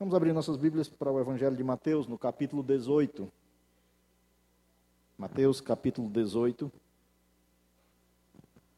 [0.00, 3.30] Vamos abrir nossas Bíblias para o Evangelho de Mateus, no capítulo 18.
[5.18, 6.72] Mateus, capítulo 18.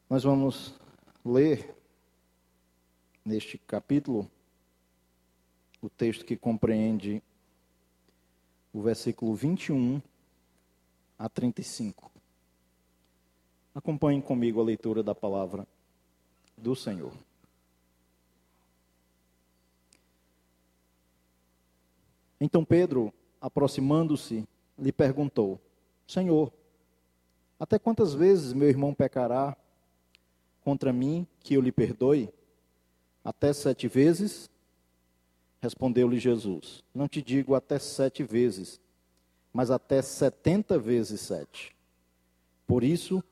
[0.09, 0.77] Nós vamos
[1.23, 1.73] ler
[3.23, 4.29] neste capítulo
[5.81, 7.23] o texto que compreende
[8.73, 10.01] o versículo 21
[11.17, 12.11] a 35.
[13.73, 15.65] Acompanhem comigo a leitura da palavra
[16.57, 17.13] do Senhor.
[22.43, 24.45] Então Pedro, aproximando-se,
[24.77, 25.61] lhe perguntou:
[26.05, 26.51] Senhor,
[27.57, 29.55] até quantas vezes meu irmão pecará
[30.59, 32.29] contra mim que eu lhe perdoe?
[33.23, 34.49] Até sete vezes?
[35.61, 38.77] Respondeu-lhe Jesus: Não te digo até sete vezes,
[39.53, 41.73] mas até setenta vezes sete.
[42.67, 43.23] Por isso,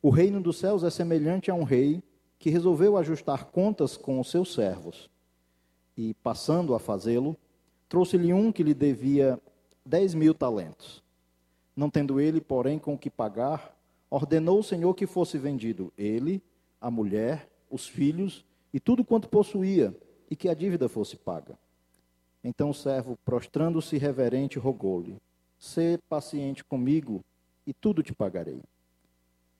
[0.00, 2.02] o reino dos céus é semelhante a um rei
[2.38, 5.10] que resolveu ajustar contas com os seus servos.
[5.94, 7.36] E, passando a fazê-lo,
[7.88, 9.40] Trouxe-lhe um que lhe devia
[9.84, 11.02] dez mil talentos.
[11.74, 13.76] Não tendo ele, porém, com o que pagar,
[14.10, 16.42] ordenou o Senhor que fosse vendido ele,
[16.80, 19.94] a mulher, os filhos e tudo quanto possuía,
[20.30, 21.58] e que a dívida fosse paga.
[22.42, 25.16] Então o servo, prostrando-se reverente, rogou-lhe:
[25.58, 27.24] Sê paciente comigo,
[27.66, 28.62] e tudo te pagarei.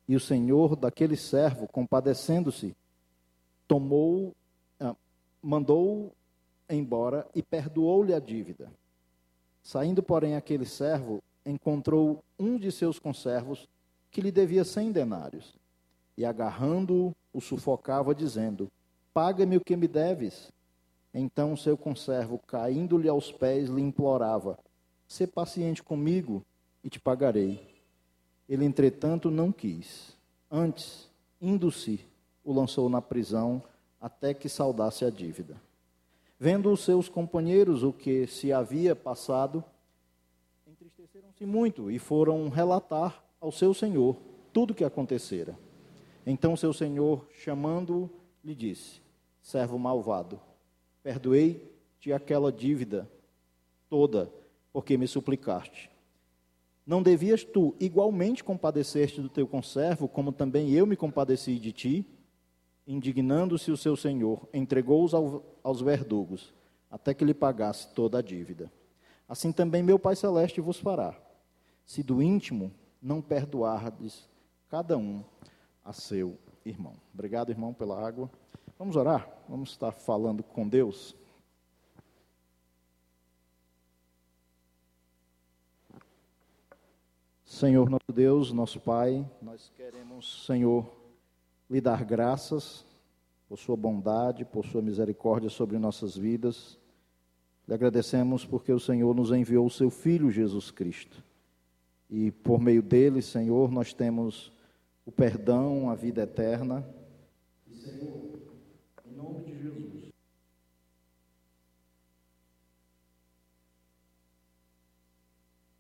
[0.09, 2.77] E o Senhor daquele servo, compadecendo-se,
[3.67, 4.35] tomou,
[4.79, 4.95] ah,
[5.43, 6.13] mandou
[6.75, 8.71] embora e perdoou-lhe a dívida.
[9.63, 13.69] Saindo, porém, aquele servo encontrou um de seus conservos
[14.11, 15.57] que lhe devia cem denários.
[16.17, 18.71] E agarrando-o, o sufocava, dizendo:
[19.13, 20.53] Paga-me o que me deves.
[21.13, 24.59] Então seu conservo, caindo-lhe aos pés, lhe implorava:
[25.07, 26.45] Sê paciente comigo
[26.83, 27.67] e te pagarei.
[28.49, 30.17] Ele, entretanto, não quis.
[30.51, 32.01] Antes, indo-se,
[32.45, 33.63] o lançou na prisão
[34.01, 35.57] até que saudasse a dívida.
[36.39, 39.65] Vendo os seus companheiros o que se havia passado,
[40.67, 44.17] entristeceram-se muito e foram relatar ao seu senhor
[44.53, 45.59] tudo o que acontecera.
[46.27, 48.11] Então seu senhor, chamando-o,
[48.45, 49.01] lhe disse:
[49.41, 50.39] Servo malvado,
[51.03, 53.11] perdoei-te aquela dívida
[53.89, 54.31] toda,
[54.73, 55.91] porque me suplicaste.
[56.87, 62.07] Não devias tu igualmente compadecer-te do teu conservo, como também eu me compadeci de ti?
[62.87, 66.55] Indignando-se o seu senhor, entregou-os aos verdugos,
[66.91, 68.71] até que lhe pagasse toda a dívida.
[69.29, 71.15] Assim também meu Pai Celeste vos fará,
[71.85, 74.29] se do íntimo não perdoardes
[74.69, 75.25] cada um
[75.85, 76.95] a seu irmão.
[77.13, 78.31] Obrigado, irmão, pela água.
[78.79, 79.29] Vamos orar?
[79.49, 81.15] Vamos estar falando com Deus.
[87.45, 90.85] Senhor nosso Deus, nosso Pai, nós queremos, Senhor,
[91.69, 92.85] lhe dar graças
[93.49, 96.79] por sua bondade, por sua misericórdia sobre nossas vidas.
[97.67, 101.23] Lhe agradecemos porque o Senhor nos enviou o seu Filho Jesus Cristo.
[102.09, 104.53] E por meio dele, Senhor, nós temos
[105.05, 106.89] o perdão, a vida eterna.
[107.67, 108.39] E, Senhor,
[109.05, 110.13] em nome de Jesus.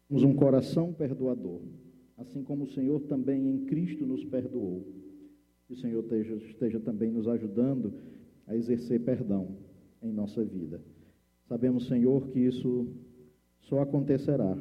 [0.08, 1.60] Temos um coração perdoador,
[2.16, 4.95] assim como o Senhor também em Cristo nos perdoou.
[5.66, 7.92] Que o Senhor esteja, esteja também nos ajudando
[8.46, 9.56] a exercer perdão
[10.02, 10.80] em nossa vida.
[11.48, 12.88] Sabemos, Senhor, que isso
[13.60, 14.56] só acontecerá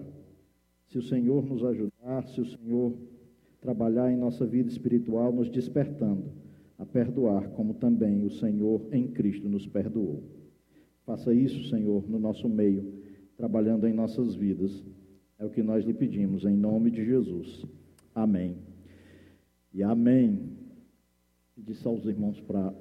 [0.88, 2.94] se o Senhor nos ajudar, se o Senhor
[3.60, 6.32] trabalhar em nossa vida espiritual, nos despertando
[6.78, 10.24] a perdoar, como também o Senhor em Cristo nos perdoou.
[11.06, 12.94] Faça isso, Senhor, no nosso meio,
[13.38, 14.84] trabalhando em nossas vidas.
[15.38, 17.66] É o que nós lhe pedimos, em nome de Jesus.
[18.14, 18.58] Amém.
[19.74, 20.55] E amém.
[21.56, 22.74] Pedir aos irmãos para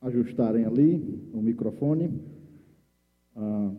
[0.00, 2.18] ajustarem ali o microfone.
[3.36, 3.74] Ah,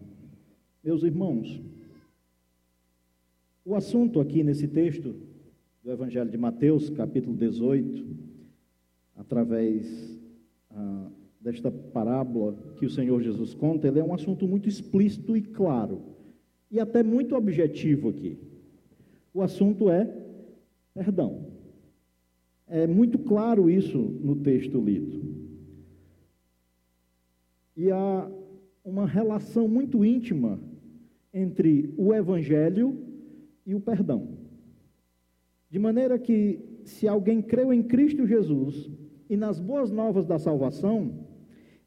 [0.84, 1.60] meus irmãos,
[3.66, 5.16] o assunto aqui nesse texto
[5.84, 8.06] do Evangelho de Mateus, capítulo 18,
[9.16, 10.20] através
[10.70, 11.10] ah,
[11.42, 16.00] desta parábola que o Senhor Jesus conta, ele é um assunto muito explícito e claro,
[16.70, 18.38] e até muito objetivo aqui.
[19.34, 20.06] O assunto é
[20.94, 21.55] perdão.
[22.68, 25.22] É muito claro isso no texto lido.
[27.78, 28.32] E há
[28.84, 30.60] uma relação muito íntima
[31.34, 32.98] entre o Evangelho
[33.66, 34.38] e o perdão.
[35.70, 38.90] De maneira que, se alguém creu em Cristo Jesus
[39.30, 41.26] e nas boas novas da salvação,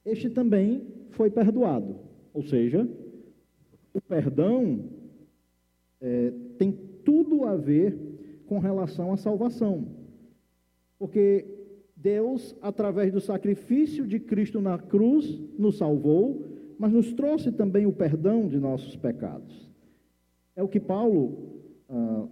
[0.04, 1.96] este também foi perdoado.
[2.34, 2.88] Ou seja,
[3.94, 4.90] o perdão
[6.00, 6.72] é, tem
[7.04, 7.96] tudo a ver
[8.46, 9.97] com relação à salvação.
[10.98, 11.46] Porque
[11.94, 16.44] Deus, através do sacrifício de Cristo na cruz, nos salvou,
[16.78, 19.68] mas nos trouxe também o perdão de nossos pecados.
[20.54, 22.26] É o que Paulo ah,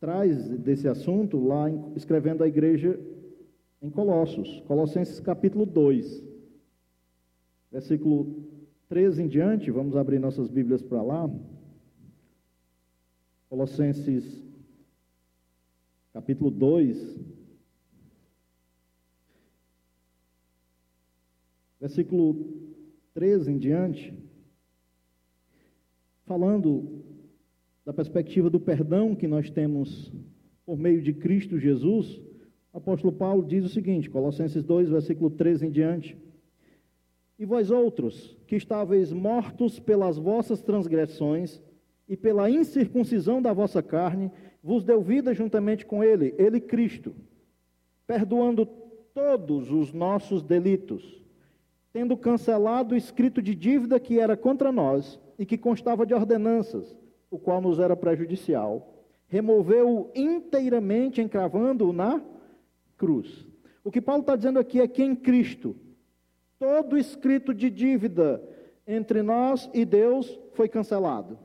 [0.00, 2.98] traz desse assunto lá em, escrevendo a igreja
[3.82, 6.24] em Colossos, Colossenses capítulo 2,
[7.70, 8.44] versículo
[8.88, 11.30] 13 em diante, vamos abrir nossas Bíblias para lá.
[13.48, 14.42] Colossenses
[16.12, 17.20] capítulo 2,
[21.80, 22.36] versículo
[23.14, 24.14] 13 em diante,
[26.24, 27.02] falando
[27.84, 30.12] da perspectiva do perdão que nós temos
[30.66, 32.20] por meio de Cristo Jesus,
[32.72, 36.18] o apóstolo Paulo diz o seguinte, Colossenses 2, versículo 13 em diante:
[37.38, 41.62] E vós outros, que estáveis mortos pelas vossas transgressões
[42.08, 44.30] e pela incircuncisão da vossa carne,
[44.62, 47.14] vos deu vida juntamente com ele, ele Cristo,
[48.06, 48.66] perdoando
[49.14, 51.27] todos os nossos delitos
[51.98, 56.96] tendo cancelado o escrito de dívida que era contra nós e que constava de ordenanças,
[57.28, 62.22] o qual nos era prejudicial, removeu-o inteiramente, encravando-o na
[62.96, 63.44] cruz.
[63.82, 65.74] O que Paulo está dizendo aqui é que em Cristo,
[66.56, 68.40] todo escrito de dívida
[68.86, 71.36] entre nós e Deus foi cancelado.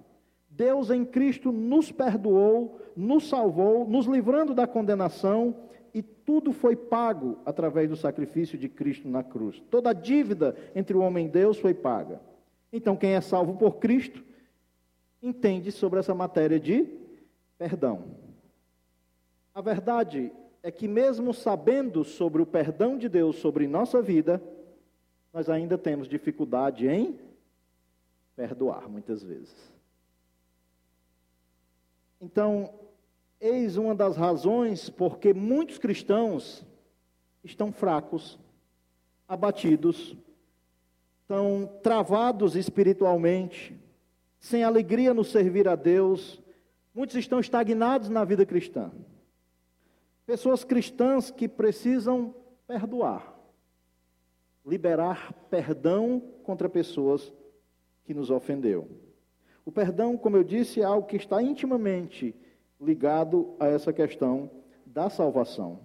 [0.47, 5.55] Deus em Cristo nos perdoou, nos salvou, nos livrando da condenação
[5.93, 9.61] e tudo foi pago através do sacrifício de Cristo na cruz.
[9.69, 12.19] Toda a dívida entre o homem e Deus foi paga.
[12.71, 14.23] Então, quem é salvo por Cristo
[15.21, 16.87] entende sobre essa matéria de
[17.57, 18.15] perdão.
[19.53, 20.31] A verdade
[20.63, 24.41] é que, mesmo sabendo sobre o perdão de Deus sobre nossa vida,
[25.31, 27.19] nós ainda temos dificuldade em
[28.35, 29.71] perdoar, muitas vezes.
[32.19, 32.73] Então,
[33.45, 36.65] Eis uma das razões porque muitos cristãos
[37.43, 38.39] estão fracos,
[39.27, 40.15] abatidos,
[41.21, 43.77] estão travados espiritualmente,
[44.39, 46.41] sem alegria no servir a Deus.
[46.95, 48.89] Muitos estão estagnados na vida cristã.
[50.25, 52.33] Pessoas cristãs que precisam
[52.65, 53.37] perdoar,
[54.65, 57.33] liberar perdão contra pessoas
[58.05, 58.87] que nos ofendeu.
[59.65, 62.33] O perdão, como eu disse, é algo que está intimamente
[62.83, 64.50] ligado a essa questão
[64.85, 65.80] da salvação.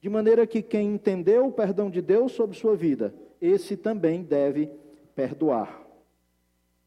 [0.00, 4.70] De maneira que quem entendeu o perdão de Deus sobre sua vida, esse também deve
[5.14, 5.82] perdoar.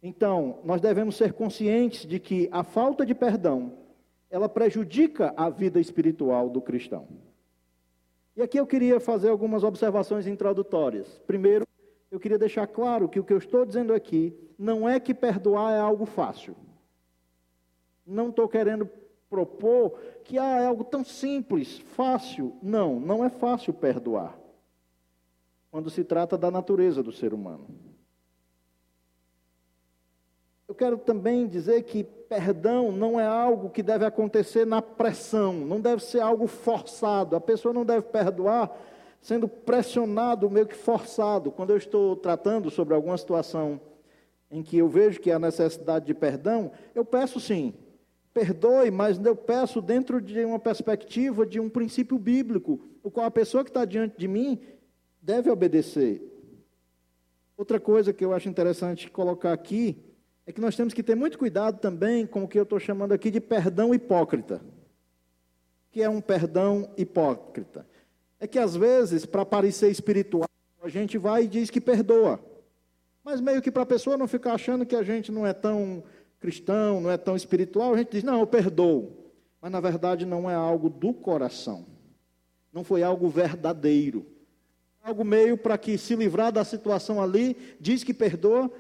[0.01, 3.73] Então, nós devemos ser conscientes de que a falta de perdão,
[4.29, 7.07] ela prejudica a vida espiritual do cristão.
[8.35, 11.19] E aqui eu queria fazer algumas observações introdutórias.
[11.25, 11.67] Primeiro,
[12.11, 15.73] eu queria deixar claro que o que eu estou dizendo aqui não é que perdoar
[15.73, 16.55] é algo fácil.
[18.05, 18.87] Não estou querendo
[19.29, 22.55] propor que ah, é algo tão simples, fácil.
[22.61, 24.37] Não, não é fácil perdoar.
[25.69, 27.67] Quando se trata da natureza do ser humano.
[30.67, 35.79] Eu quero também dizer que perdão não é algo que deve acontecer na pressão, não
[35.79, 37.35] deve ser algo forçado.
[37.35, 38.75] A pessoa não deve perdoar
[39.21, 41.51] sendo pressionado, meio que forçado.
[41.51, 43.79] Quando eu estou tratando sobre alguma situação
[44.51, 47.73] em que eu vejo que há necessidade de perdão, eu peço sim,
[48.37, 53.31] perdoe, mas eu peço dentro de uma perspectiva de um princípio bíblico, o qual a
[53.31, 54.59] pessoa que está diante de mim
[55.19, 56.21] deve obedecer.
[57.57, 59.97] Outra coisa que eu acho interessante colocar aqui
[60.45, 63.11] é que nós temos que ter muito cuidado também com o que eu estou chamando
[63.11, 64.61] aqui de perdão hipócrita.
[65.89, 67.87] Que é um perdão hipócrita?
[68.39, 70.47] É que às vezes, para parecer espiritual,
[70.83, 72.39] a gente vai e diz que perdoa.
[73.23, 76.03] Mas meio que para a pessoa não ficar achando que a gente não é tão
[76.39, 79.31] cristão, não é tão espiritual, a gente diz, não, eu perdoo.
[79.61, 81.85] Mas na verdade não é algo do coração.
[82.71, 84.25] Não foi algo verdadeiro.
[85.01, 88.71] Algo meio para que se livrar da situação ali, diz que perdoa,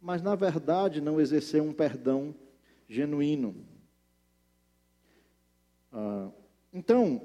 [0.00, 2.34] mas na verdade não exercer um perdão
[2.88, 3.54] genuíno.
[5.92, 6.28] Ah,
[6.72, 7.20] então,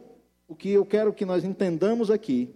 [0.47, 2.53] o que eu quero que nós entendamos aqui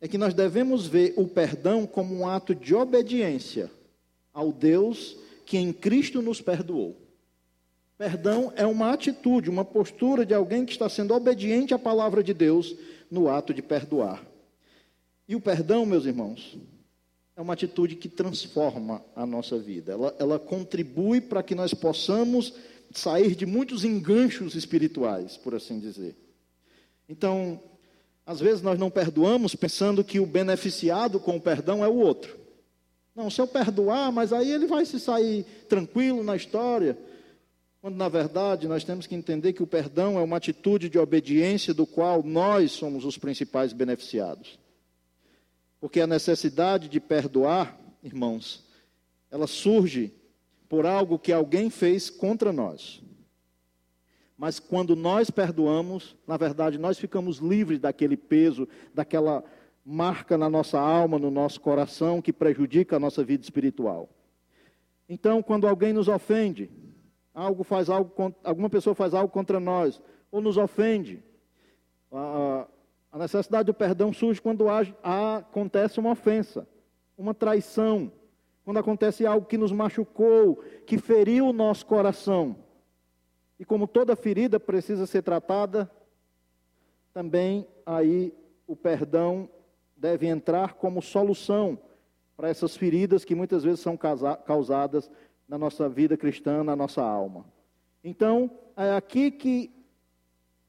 [0.00, 3.70] é que nós devemos ver o perdão como um ato de obediência
[4.32, 5.18] ao Deus
[5.50, 6.96] que em Cristo nos perdoou.
[7.98, 12.32] Perdão é uma atitude, uma postura de alguém que está sendo obediente à palavra de
[12.32, 12.76] Deus
[13.10, 14.24] no ato de perdoar.
[15.26, 16.56] E o perdão, meus irmãos,
[17.34, 19.90] é uma atitude que transforma a nossa vida.
[19.90, 22.54] Ela, ela contribui para que nós possamos
[22.92, 26.16] sair de muitos enganchos espirituais, por assim dizer.
[27.08, 27.60] Então,
[28.24, 32.39] às vezes nós não perdoamos pensando que o beneficiado com o perdão é o outro.
[33.20, 36.96] Não, se eu perdoar, mas aí ele vai se sair tranquilo na história.
[37.82, 41.74] Quando na verdade nós temos que entender que o perdão é uma atitude de obediência
[41.74, 44.58] do qual nós somos os principais beneficiados.
[45.78, 48.64] Porque a necessidade de perdoar, irmãos,
[49.30, 50.14] ela surge
[50.66, 53.02] por algo que alguém fez contra nós.
[54.34, 59.44] Mas quando nós perdoamos, na verdade, nós ficamos livres daquele peso, daquela
[59.84, 64.08] marca na nossa alma, no nosso coração, que prejudica a nossa vida espiritual.
[65.08, 66.70] Então, quando alguém nos ofende,
[67.34, 68.12] algo faz algo,
[68.44, 71.22] alguma pessoa faz algo contra nós, ou nos ofende,
[72.12, 72.66] a,
[73.14, 74.66] necessidade do perdão surge quando
[75.02, 76.66] acontece uma ofensa,
[77.18, 78.12] uma traição,
[78.64, 82.56] quando acontece algo que nos machucou, que feriu o nosso coração.
[83.58, 85.90] E como toda ferida precisa ser tratada,
[87.12, 88.32] também aí
[88.66, 89.48] o perdão
[90.00, 91.78] deve entrar como solução
[92.34, 95.10] para essas feridas que muitas vezes são causadas
[95.46, 97.44] na nossa vida cristã, na nossa alma.
[98.02, 99.70] Então, é aqui que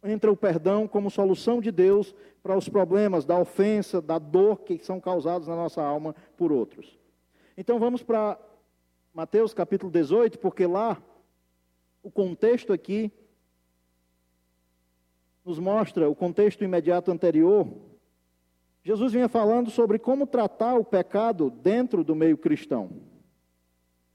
[0.04, 4.78] entra o perdão como solução de Deus para os problemas da ofensa, da dor que
[4.80, 7.00] são causados na nossa alma por outros.
[7.56, 8.38] Então vamos para
[9.14, 11.02] Mateus capítulo 18, porque lá
[12.04, 13.12] o contexto aqui
[15.46, 17.68] nos mostra, o contexto imediato anterior,
[18.84, 22.90] Jesus vinha falando sobre como tratar o pecado dentro do meio cristão.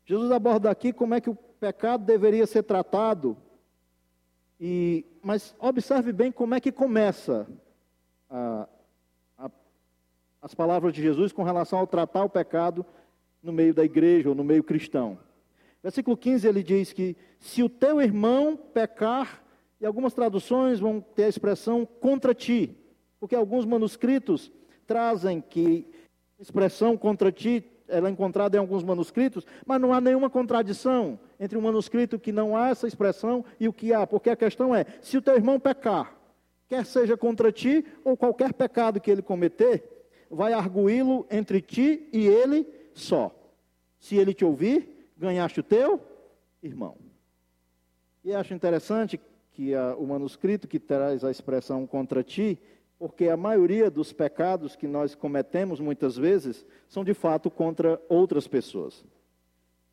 [0.04, 3.36] Jesus aborda aqui como é que o pecado deveria ser tratado.
[4.60, 7.46] E, mas observe bem como é que começa
[8.28, 8.68] a,
[9.38, 9.50] a,
[10.42, 12.84] as palavras de Jesus com relação ao tratar o pecado
[13.42, 15.18] no meio da igreja ou no meio cristão.
[15.82, 19.44] Versículo 15 ele diz que se o teu irmão pecar,
[19.80, 22.76] e algumas traduções vão ter a expressão contra ti,
[23.18, 24.50] porque alguns manuscritos
[24.86, 25.86] trazem que
[26.38, 31.18] a expressão contra ti ela é encontrada em alguns manuscritos, mas não há nenhuma contradição
[31.38, 34.74] entre um manuscrito que não há essa expressão e o que há, porque a questão
[34.74, 36.16] é: se o teu irmão pecar,
[36.68, 39.84] quer seja contra ti ou qualquer pecado que ele cometer,
[40.30, 43.32] vai arguí-lo entre ti e ele só.
[43.98, 46.00] Se ele te ouvir, ganhaste o teu
[46.62, 46.96] irmão.
[48.24, 49.20] E acho interessante
[49.52, 52.58] que a, o manuscrito que traz a expressão contra ti,
[52.98, 58.46] porque a maioria dos pecados que nós cometemos muitas vezes são de fato contra outras
[58.48, 59.04] pessoas.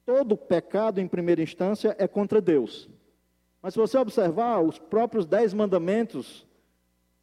[0.06, 2.90] Todo pecado, em primeira instância, é contra Deus.
[3.62, 6.46] Mas se você observar os próprios dez mandamentos,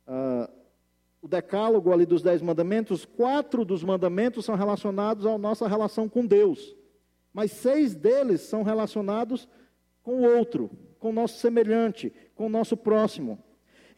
[0.06, 0.50] uh,
[1.20, 6.24] o decálogo ali dos dez mandamentos, quatro dos mandamentos são relacionados à nossa relação com
[6.24, 6.74] Deus
[7.32, 9.48] mas seis deles são relacionados
[10.02, 13.38] com o outro, com o nosso semelhante, com o nosso próximo.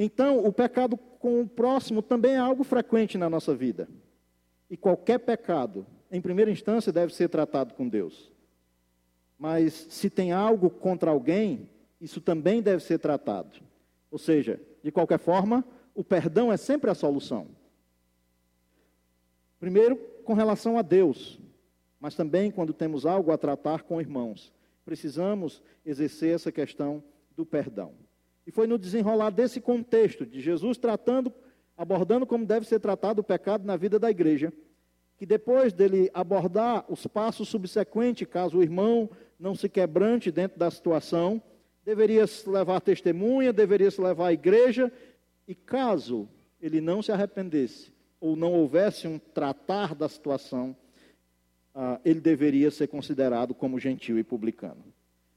[0.02, 3.88] Então, o pecado com o próximo também é algo frequente na nossa vida.
[4.68, 8.32] E qualquer pecado, em primeira instância, deve ser tratado com Deus.
[9.38, 11.68] Mas se tem algo contra alguém,
[12.00, 13.60] isso também deve ser tratado.
[14.10, 17.48] Ou seja, de qualquer forma, o perdão é sempre a solução.
[19.60, 21.38] Primeiro, com relação a Deus
[22.02, 24.52] mas também quando temos algo a tratar com irmãos.
[24.84, 27.00] Precisamos exercer essa questão
[27.36, 27.94] do perdão.
[28.46, 31.32] E foi no desenrolar desse contexto, de Jesus tratando,
[31.76, 34.52] abordando como deve ser tratado o pecado na vida da igreja,
[35.16, 39.08] que depois dele abordar os passos subsequentes, caso o irmão
[39.38, 41.40] não se quebrante dentro da situação,
[41.84, 44.92] deveria se levar testemunha, deveria se levar à igreja,
[45.46, 46.28] e caso
[46.60, 50.76] ele não se arrependesse, ou não houvesse um tratar da situação,
[51.74, 54.91] ah, ele deveria ser considerado como gentil e publicano.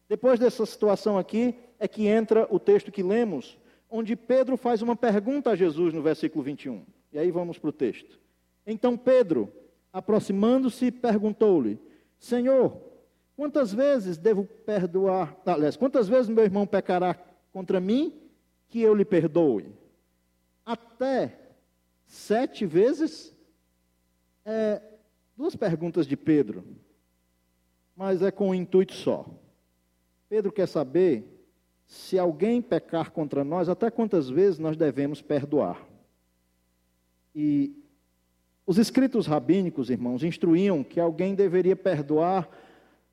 [0.08, 3.58] Depois dessa situação aqui, é que entra o texto que lemos,
[3.90, 6.86] onde Pedro faz uma pergunta a Jesus no versículo 21.
[7.12, 8.20] E aí vamos para o texto.
[8.66, 9.52] Então Pedro,
[9.92, 11.80] aproximando-se, perguntou-lhe:
[12.18, 12.78] Senhor,
[13.36, 15.36] quantas vezes devo perdoar?
[15.46, 17.16] Aliás, quantas vezes meu irmão pecará
[17.52, 18.14] contra mim
[18.68, 19.74] que eu lhe perdoe?
[20.66, 21.40] Até
[22.06, 23.36] sete vezes?
[24.44, 24.82] É,
[25.38, 26.64] Duas perguntas de Pedro,
[27.94, 29.26] mas é com um intuito só.
[30.30, 31.24] Pedro quer saber
[31.86, 35.88] se alguém pecar contra nós, até quantas vezes nós devemos perdoar.
[37.34, 37.76] E
[38.66, 42.50] os escritos rabínicos, irmãos, instruíam que alguém deveria perdoar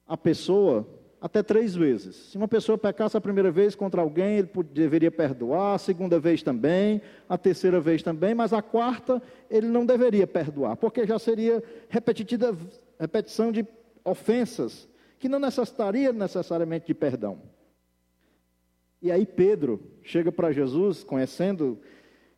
[0.06, 0.88] a pessoa
[1.20, 2.16] até três vezes.
[2.16, 6.42] Se uma pessoa pecasse a primeira vez contra alguém, ele deveria perdoar, a segunda vez
[6.42, 11.62] também, a terceira vez também, mas a quarta ele não deveria perdoar, porque já seria
[12.98, 13.64] repetição de
[14.04, 14.88] ofensas,
[15.22, 17.38] que não necessitaria necessariamente de perdão.
[19.00, 21.78] E aí Pedro chega para Jesus, conhecendo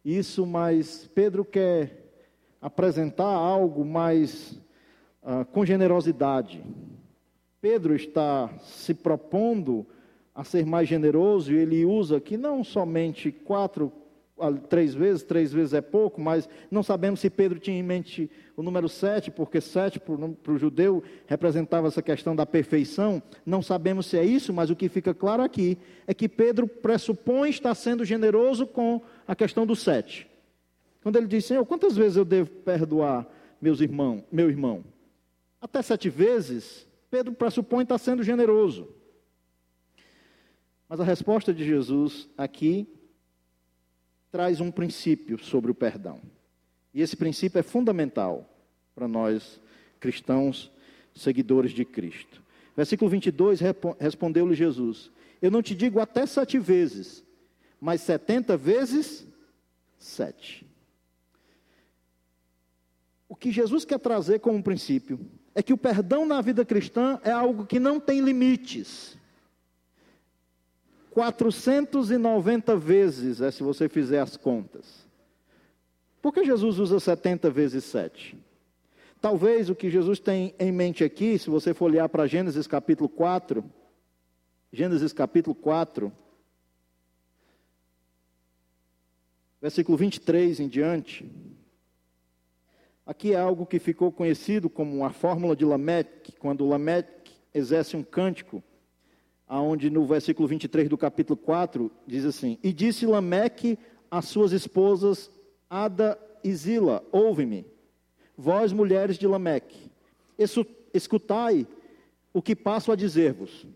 [0.04, 2.12] isso, mas Pedro quer
[2.60, 4.60] apresentar algo mais
[5.22, 6.62] uh, com generosidade.
[7.58, 9.86] Pedro está se propondo
[10.34, 13.90] a ser mais generoso e ele usa aqui não somente quatro
[14.52, 18.62] três vezes, três vezes é pouco, mas não sabemos se Pedro tinha em mente o
[18.62, 23.22] número sete, porque sete para o judeu representava essa questão da perfeição.
[23.44, 27.50] Não sabemos se é isso, mas o que fica claro aqui é que Pedro pressupõe
[27.50, 30.28] estar sendo generoso com a questão do sete.
[31.02, 33.26] Quando ele diz, Senhor, quantas vezes eu devo perdoar
[33.60, 34.84] meus irmãos, meu irmão?
[35.60, 38.88] Até sete vezes, Pedro pressupõe estar sendo generoso.
[40.88, 42.86] Mas a resposta de Jesus aqui
[44.34, 46.20] traz um princípio sobre o perdão.
[46.92, 48.52] E esse princípio é fundamental
[48.92, 49.60] para nós
[50.00, 50.72] cristãos,
[51.14, 52.42] seguidores de Cristo.
[52.76, 53.60] Versículo 22,
[54.00, 55.08] respondeu-lhe Jesus:
[55.40, 57.22] Eu não te digo até sete vezes,
[57.80, 59.24] mas setenta vezes
[59.98, 60.66] sete.
[63.28, 65.20] O que Jesus quer trazer como princípio
[65.54, 69.16] é que o perdão na vida cristã é algo que não tem limites.
[71.14, 75.06] 490 vezes, é se você fizer as contas.
[76.20, 78.36] Por que Jesus usa 70 vezes 7?
[79.20, 83.08] Talvez o que Jesus tem em mente aqui, se você for olhar para Gênesis capítulo
[83.08, 83.64] 4,
[84.72, 86.12] Gênesis capítulo 4,
[89.62, 91.30] versículo 23 em diante,
[93.06, 98.02] aqui é algo que ficou conhecido como a fórmula de Lameque, quando Lameque exerce um
[98.02, 98.64] cântico
[99.48, 103.78] aonde no versículo 23 do capítulo 4 diz assim: E disse Lameque
[104.10, 105.30] às suas esposas
[105.68, 107.66] Ada e Zila: Ouve-me,
[108.36, 109.90] vós mulheres de Lameque,
[110.92, 111.66] escutai
[112.32, 113.66] o que passo a dizer-vos.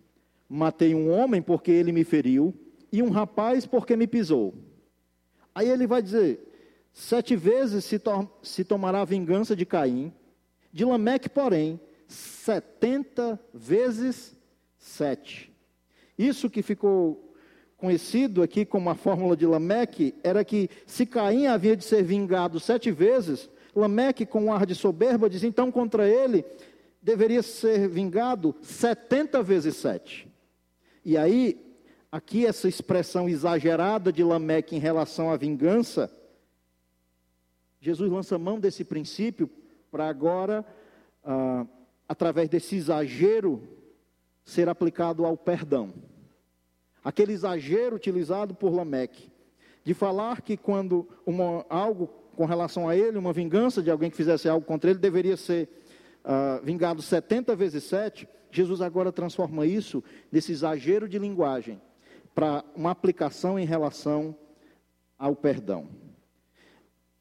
[0.48, 2.54] Matei um homem porque ele me feriu,
[2.90, 4.54] e um rapaz porque me pisou.
[5.54, 6.40] Aí ele vai dizer:
[6.92, 10.12] Sete vezes se, to se tomará vingança de Caim,
[10.72, 14.36] de Lameque, porém, setenta vezes
[14.78, 15.52] sete.
[16.18, 17.32] Isso que ficou
[17.76, 22.58] conhecido aqui como a fórmula de Lameque era que se Caim havia de ser vingado
[22.58, 26.44] sete vezes, Lameque, com um ar de soberba, diz então contra ele
[27.00, 30.28] deveria ser vingado setenta vezes sete.
[31.04, 31.58] E aí,
[32.10, 36.12] aqui essa expressão exagerada de Lameque em relação à vingança,
[37.80, 39.48] Jesus lança mão desse princípio
[39.90, 40.66] para agora,
[41.24, 41.64] ah,
[42.08, 43.62] através desse exagero
[44.44, 45.94] ser aplicado ao perdão.
[47.02, 49.30] Aquele exagero utilizado por Lameque,
[49.84, 54.16] de falar que quando uma, algo com relação a ele, uma vingança de alguém que
[54.16, 55.68] fizesse algo contra ele, deveria ser
[56.24, 61.80] uh, vingado 70 vezes 7, Jesus agora transforma isso nesse exagero de linguagem
[62.34, 64.36] para uma aplicação em relação
[65.18, 65.88] ao perdão.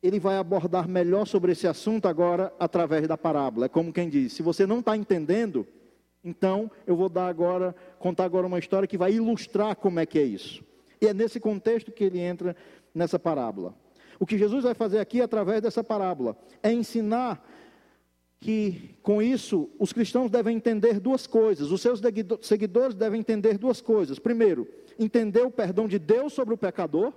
[0.02, 3.66] Ele vai abordar melhor sobre esse assunto agora através da parábola.
[3.66, 5.68] É como quem diz: se você não está entendendo,
[6.28, 10.20] então, eu vou dar agora, contar agora uma história que vai ilustrar como é que
[10.20, 10.62] é isso.
[11.02, 12.56] E é nesse contexto que ele entra
[12.94, 13.74] nessa parábola.
[14.20, 17.42] O que Jesus vai fazer aqui através dessa parábola é ensinar
[18.40, 22.02] que com isso os cristãos devem entender duas coisas, os seus
[22.42, 24.20] seguidores devem entender duas coisas.
[24.20, 24.68] Primeiro,
[25.00, 27.14] entender o perdão de Deus sobre o pecador.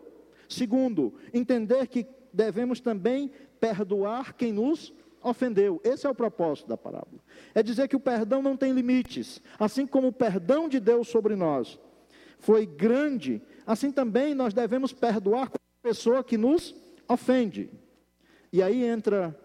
[0.49, 5.80] Segundo, entender que devemos também perdoar quem nos ofendeu.
[5.85, 7.20] Esse é o propósito da parábola.
[7.54, 9.40] É dizer que o perdão não tem limites.
[9.59, 11.78] Assim como o perdão de Deus sobre nós
[12.38, 16.74] foi grande, assim também nós devemos perdoar a pessoa que nos
[17.09, 17.70] ofende.
[18.52, 19.38] E aí entra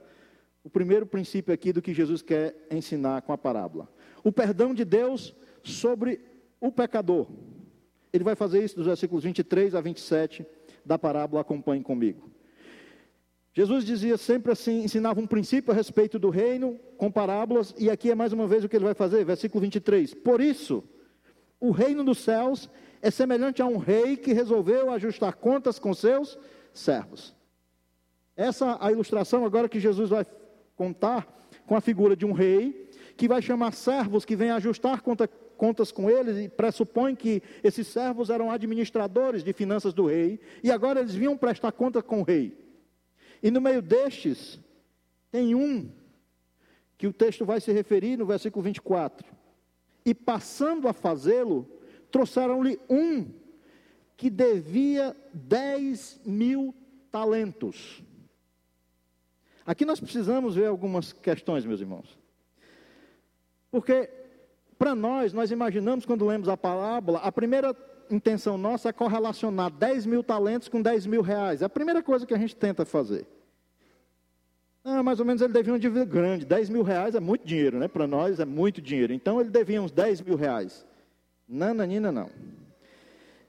[0.64, 3.88] o primeiro princípio aqui do que Jesus quer ensinar com a parábola.
[4.24, 6.22] O perdão de Deus sobre
[6.60, 7.28] o pecador.
[8.12, 10.46] Ele vai fazer isso dos versículos 23 a 27
[10.86, 12.35] da parábola, acompanhe comigo.
[13.56, 18.12] Jesus dizia sempre assim, ensinava um princípio a respeito do reino, com parábolas, e aqui
[18.12, 20.14] é mais uma vez o que ele vai fazer, versículo 23.
[20.14, 20.84] Por isso,
[21.58, 22.70] o reino dos céus
[23.02, 26.38] é semelhante a um rei que resolveu ajustar contas com seus
[26.74, 27.34] servos.
[28.36, 30.26] Essa a ilustração agora que Jesus vai
[30.76, 31.26] contar
[31.66, 35.94] com a figura de um rei, que vai chamar servos que vêm ajustar conta, contas
[35.94, 41.00] com eles, e pressupõe que esses servos eram administradores de finanças do rei, e agora
[41.00, 42.65] eles vinham prestar conta com o rei.
[43.46, 44.60] E no meio destes,
[45.30, 45.92] tem um
[46.98, 49.24] que o texto vai se referir no versículo 24.
[50.04, 51.70] E passando a fazê-lo,
[52.10, 53.32] trouxeram-lhe um
[54.18, 56.74] que devia 10 mil
[57.12, 58.02] talentos.
[59.64, 62.18] Aqui nós precisamos ver algumas questões, meus irmãos.
[63.70, 64.10] Porque,
[64.76, 67.76] para nós, nós imaginamos, quando lemos a parábola, a primeira
[68.10, 71.62] intenção nossa é correlacionar 10 mil talentos com 10 mil reais.
[71.62, 73.28] É a primeira coisa que a gente tenta fazer.
[74.84, 76.46] Ah, mais ou menos ele devia uma dívida grande.
[76.46, 77.88] 10 mil reais é muito dinheiro, né?
[77.88, 79.14] Para nós é muito dinheiro.
[79.14, 80.86] Então ele devia uns 10 mil reais.
[81.48, 82.30] Nananina, não.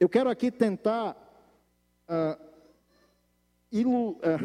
[0.01, 1.15] Eu quero aqui tentar
[2.09, 2.43] uh,
[3.71, 4.39] ilu, é,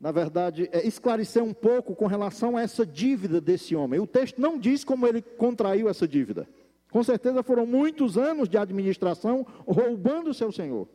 [0.00, 4.00] na verdade, é, esclarecer um pouco com relação a essa dívida desse homem.
[4.00, 6.48] O texto não diz como ele contraiu essa dívida.
[6.96, 10.88] Com certeza foram muitos anos de administração roubando o seu senhor.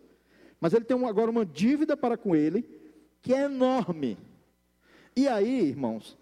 [0.60, 2.68] Mas ele tem agora uma dívida para com ele
[3.22, 4.18] que é enorme.
[5.16, 6.18] E aí, irmãos,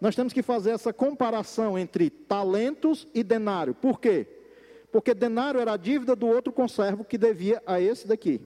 [0.00, 3.74] nós temos que fazer essa comparação entre talentos e denário.
[3.74, 4.26] Por quê?
[4.90, 8.40] Porque denário era a dívida do outro conservo que devia a esse daqui.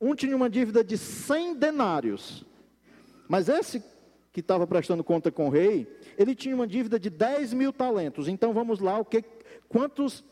[0.00, 2.46] Um tinha uma dívida de 100 denários.
[3.28, 3.82] Mas esse
[4.32, 8.28] que estava prestando conta com o rei, ele tinha uma dívida de 10 mil talentos.
[8.28, 9.24] Então vamos lá, o que,
[9.68, 10.24] quantos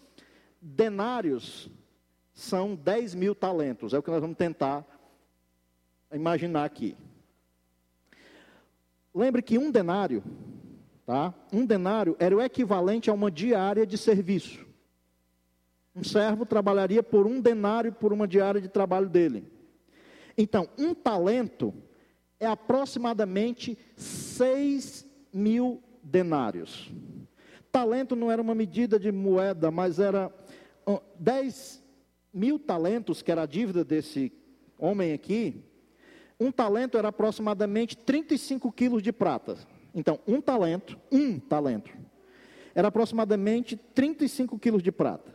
[0.61, 1.69] denários
[2.33, 3.93] são 10 mil talentos?
[3.93, 4.87] É o que nós vamos tentar
[6.13, 6.97] imaginar aqui.
[9.13, 10.23] Lembre que um denário,
[11.05, 11.35] tá?
[11.53, 14.65] Um denário era o equivalente a uma diária de serviço.
[15.95, 19.45] Um servo trabalharia por um denário por uma diária de trabalho dele.
[20.37, 21.75] Então, um talento
[22.41, 26.91] é aproximadamente 6 mil denários.
[27.71, 30.33] Talento não era uma medida de moeda, mas era
[31.19, 31.83] 10
[32.33, 34.33] mil talentos, que era a dívida desse
[34.79, 35.65] homem aqui.
[36.41, 39.57] Um talento era aproximadamente 35 quilos de prata.
[39.95, 41.91] Então, um talento, um talento,
[42.75, 45.35] era aproximadamente 35 quilos de prata.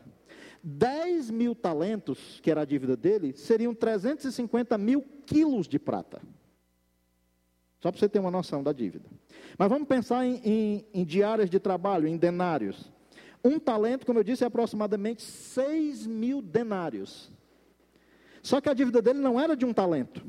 [0.64, 6.22] 10 mil talentos, que era a dívida dele, seriam 350 mil quilos de prata.
[7.84, 9.10] Só para você ter uma noção da dívida.
[9.58, 12.90] Mas vamos pensar em, em, em, diárias de trabalho, em denários.
[13.44, 17.30] Um talento, como eu disse, é aproximadamente 6 mil denários.
[18.42, 20.26] Só que a dívida dele não era de um talento.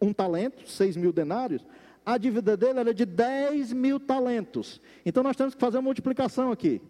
[0.00, 1.66] Um talento, 6 mil denários,
[2.04, 4.80] a dívida dele era de 10 mil talentos.
[5.04, 6.80] Então nós temos que fazer uma multiplicação aqui.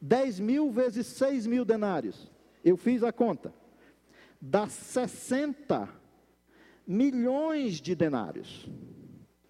[0.00, 2.32] 10 mil vezes 6 mil denários.
[2.64, 3.52] Eu fiz a conta.
[4.40, 5.90] Dá 60
[6.86, 8.66] milhões de denários.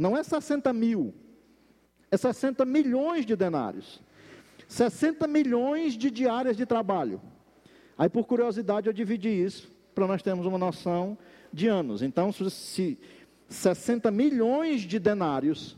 [0.00, 1.12] Não é 60 mil,
[2.10, 4.00] é 60 milhões de denários.
[4.66, 7.20] 60 milhões de diárias de trabalho.
[7.98, 11.18] Aí, por curiosidade, eu dividi isso para nós termos uma noção
[11.52, 12.00] de anos.
[12.00, 12.98] Então, se
[13.46, 15.76] 60 milhões de denários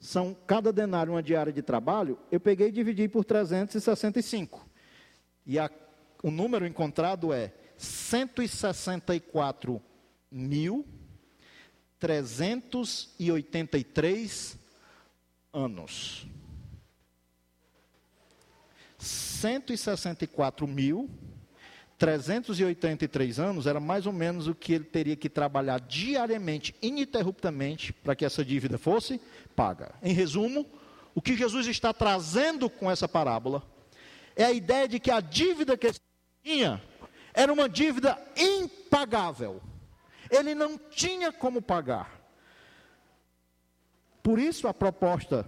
[0.00, 4.66] são cada denário uma diária de trabalho, eu peguei e dividi por 365.
[5.44, 5.70] E a,
[6.22, 7.52] o número encontrado é
[12.08, 14.56] 164.383
[15.52, 16.26] anos.
[18.98, 21.10] 164 mil
[21.98, 28.16] 383 anos era mais ou menos o que ele teria que trabalhar diariamente, ininterruptamente, para
[28.16, 29.20] que essa dívida fosse
[29.54, 29.94] paga.
[30.02, 30.66] Em resumo,
[31.14, 33.62] o que Jesus está trazendo com essa parábola
[34.34, 35.96] é a ideia de que a dívida que ele
[36.42, 36.82] tinha
[37.32, 39.60] era uma dívida impagável.
[40.34, 42.20] Ele não tinha como pagar.
[44.22, 45.46] Por isso a proposta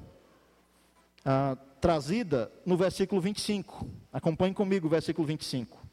[1.25, 3.89] ah, trazida no versículo 25.
[4.13, 5.85] Acompanhe comigo o versículo 25.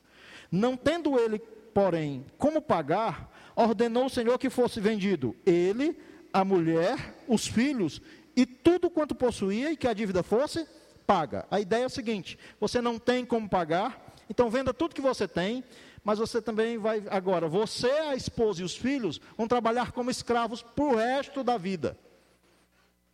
[0.52, 1.40] Não tendo ele,
[1.74, 5.98] porém, como pagar, ordenou o Senhor que fosse vendido ele,
[6.32, 8.02] a mulher, os filhos
[8.36, 10.68] e tudo quanto possuía e que a dívida fosse
[11.06, 11.46] paga.
[11.50, 15.28] A ideia é a seguinte: você não tem como pagar, então venda tudo que você
[15.28, 15.64] tem,
[16.04, 20.62] mas você também vai agora, você, a esposa e os filhos vão trabalhar como escravos
[20.62, 21.98] para o resto da vida.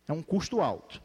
[0.08, 1.00] É um custo alto.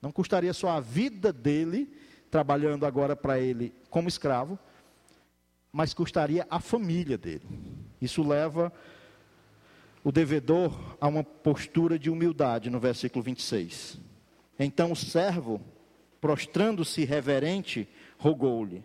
[0.00, 1.96] Não custaria só a vida dele,
[2.28, 4.58] trabalhando agora para ele como escravo,
[5.70, 7.46] mas custaria a família dele.
[8.00, 8.72] Isso leva
[10.02, 14.00] o devedor a uma postura de humildade no versículo 26.
[14.58, 15.60] Então o servo,
[16.20, 18.84] prostrando-se reverente, rogou-lhe: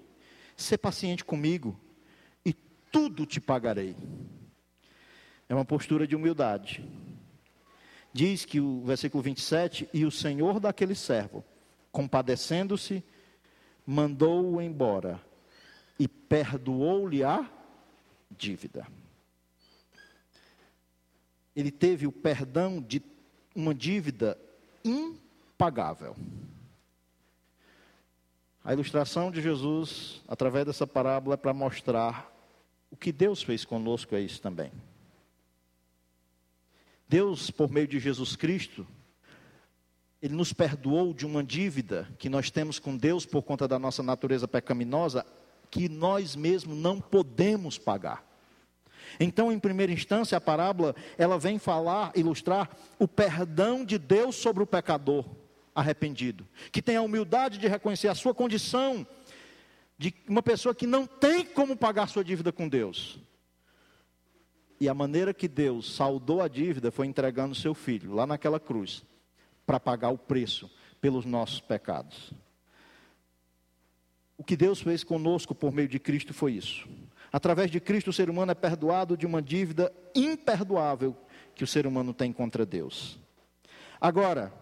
[0.56, 1.80] Sê paciente comigo
[2.98, 3.96] tudo te pagarei.
[5.48, 6.84] É uma postura de humildade.
[8.12, 11.46] Diz que o versículo 27, e o senhor daquele servo,
[11.92, 13.04] compadecendo-se,
[13.86, 15.22] mandou-o embora
[16.00, 17.48] e perdoou-lhe a
[18.36, 18.88] dívida.
[21.56, 23.00] Ele teve o perdão de
[23.56, 24.36] uma dívida
[24.84, 26.16] impagável.
[28.66, 32.37] A ilustração de Jesus, através dessa parábola, é para mostrar
[32.90, 34.72] o que Deus fez conosco, é isso também.
[37.08, 38.86] Deus, por meio de Jesus Cristo,
[40.22, 44.04] Ele nos perdoou de uma dívida que nós temos com Deus por conta da nossa
[44.04, 45.26] natureza pecaminosa
[45.70, 48.26] que nós mesmos não podemos pagar.
[49.20, 52.70] Então, em primeira instância, a parábola, ela vem falar, ilustrar
[53.00, 55.26] o perdão de Deus sobre o pecador
[55.74, 59.06] arrependido, que tem a humildade de reconhecer a sua condição
[59.98, 63.20] de uma pessoa que não tem como pagar sua dívida com Deus.
[64.80, 69.04] e a maneira que Deus saldou a dívida foi entregando seu filho lá naquela cruz
[69.66, 70.70] para pagar o preço
[71.02, 72.32] pelos nossos pecados.
[74.38, 76.88] O que Deus fez conosco por meio de Cristo foi isso.
[77.32, 81.18] Através de Cristo, o ser humano é perdoado de uma dívida imperdoável
[81.56, 83.18] que o ser humano tem contra Deus.
[84.00, 84.54] Agora,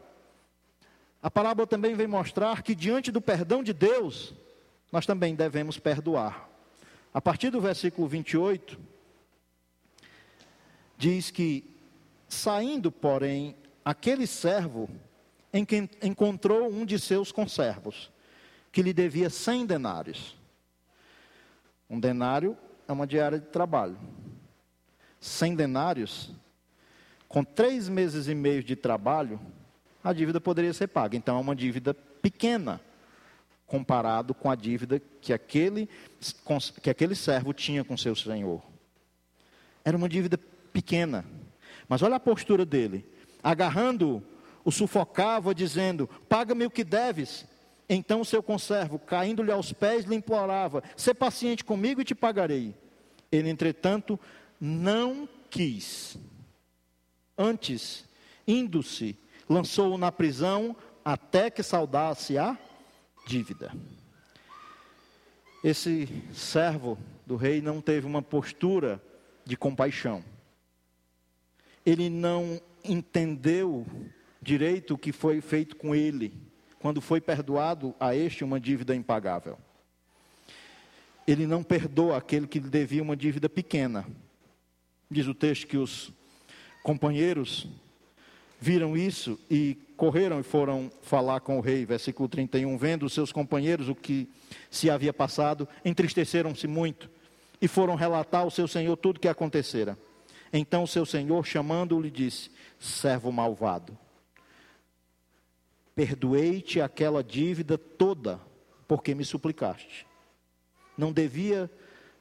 [1.22, 4.34] a parábola também vem mostrar que diante do perdão de Deus,
[4.96, 6.50] nós também devemos perdoar.
[7.14, 8.80] A partir do versículo 28,
[10.98, 11.70] diz que,
[12.30, 14.90] saindo, porém, aquele servo
[15.52, 15.68] em
[16.02, 18.10] encontrou um de seus conservos,
[18.72, 20.34] que lhe devia cem denários.
[21.90, 23.98] Um denário é uma diária de trabalho.
[25.20, 26.32] Cem denários,
[27.28, 29.42] com três meses e meio de trabalho,
[30.02, 31.18] a dívida poderia ser paga.
[31.18, 32.80] Então é uma dívida pequena,
[33.68, 35.90] comparado com a dívida que aquele,
[36.82, 38.62] que aquele servo tinha com seu senhor.
[39.84, 40.38] Era uma dívida
[40.72, 41.26] pequena.
[41.88, 43.06] Mas olha a postura dele.
[43.44, 44.24] Agarrando-o,
[44.64, 47.46] o sufocava, dizendo: Paga-me o que deves.
[47.88, 52.74] Então seu conservo, caindo-lhe aos pés, lhe implorava: Sê paciente comigo e te pagarei.
[53.32, 54.20] Ele, entretanto,
[54.60, 56.18] não quis.
[57.38, 58.06] Antes,
[58.48, 62.58] indo-se, lançou-o na prisão até que saudasse a
[63.26, 63.72] dívida.
[65.64, 69.02] Esse servo do rei não teve uma postura
[69.44, 70.24] de compaixão.
[71.86, 73.86] Ele não entendeu
[74.42, 76.34] direito o que foi feito com ele
[76.80, 79.58] quando foi perdoado a este uma dívida impagável.
[81.28, 84.06] Ele não perdoa aquele que lhe devia uma dívida pequena.
[85.10, 86.14] Diz o texto que os
[86.84, 87.68] companheiros
[88.60, 91.86] viram isso e correram e foram falar com o rei.
[91.86, 92.78] Versículo 31.
[92.78, 94.30] Vendo os seus companheiros o que
[94.70, 97.10] se havia passado, entristeceram-se muito
[97.62, 99.98] e foram relatar ao seu senhor tudo o que acontecera.
[100.52, 103.98] Então o seu senhor, chamando-o, lhe disse: Servo malvado
[105.96, 108.40] Perdoei-te aquela dívida toda,
[108.86, 110.06] porque me suplicaste.
[110.98, 111.72] Não devia,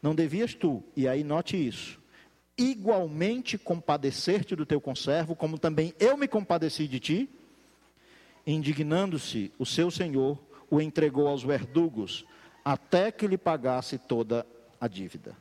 [0.00, 2.00] não devias tu, e aí note isso,
[2.56, 7.30] igualmente compadecer-te do teu conservo, como também eu me compadeci de ti?
[8.46, 10.38] Indignando-se, o seu senhor
[10.70, 12.24] o entregou aos verdugos,
[12.64, 14.46] até que lhe pagasse toda
[14.80, 15.36] a dívida.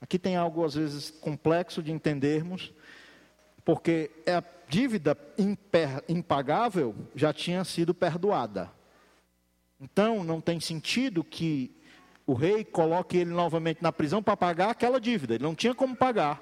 [0.00, 2.72] Aqui tem algo às vezes complexo de entendermos,
[3.64, 5.16] porque a dívida
[6.08, 8.70] impagável já tinha sido perdoada.
[9.80, 11.74] Então, não tem sentido que
[12.30, 15.34] o rei coloque ele novamente na prisão para pagar aquela dívida.
[15.34, 16.40] Ele não tinha como pagar.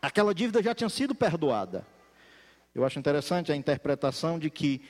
[0.00, 1.86] Aquela dívida já tinha sido perdoada.
[2.74, 4.80] Eu acho interessante a interpretação de que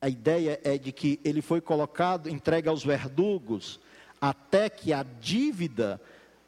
[0.00, 3.78] a ideia é de que ele foi colocado, entregue aos verdugos,
[4.18, 6.00] até que a dívida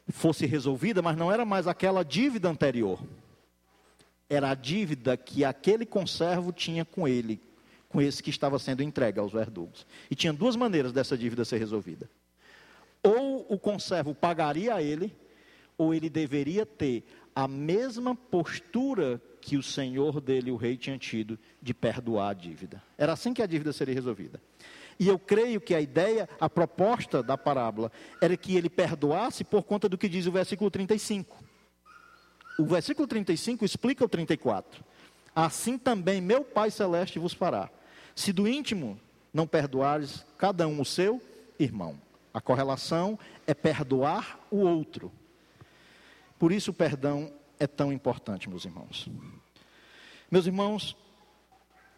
[0.07, 2.99] fosse resolvida, mas não era mais aquela dívida anterior
[4.29, 7.41] era a dívida que aquele conservo tinha com ele,
[7.89, 9.85] com esse que estava sendo entregue aos verdugos.
[10.09, 12.09] E tinha duas maneiras dessa dívida ser resolvida.
[13.03, 15.13] Ou o conservo pagaria a ele,
[15.77, 17.03] ou ele deveria ter
[17.35, 22.81] a mesma postura que o senhor dele, o rei, tinha tido de perdoar a dívida.
[22.97, 24.41] Era assim que a dívida seria resolvida.
[24.99, 27.89] E eu creio que a ideia, a proposta da parábola,
[28.21, 31.49] era que ele perdoasse por conta do que diz o versículo 35
[32.59, 34.83] o versículo 35 explica o 34.
[35.33, 37.69] Assim também meu Pai Celeste vos fará,
[38.19, 38.99] se do íntimo
[39.33, 41.21] não perdoares cada um o seu
[41.57, 41.97] irmão.
[42.33, 45.09] A correlação é perdoar o outro.
[46.37, 49.07] Por isso o perdão é tão importante, meus irmãos.
[50.29, 50.97] Meus irmãos,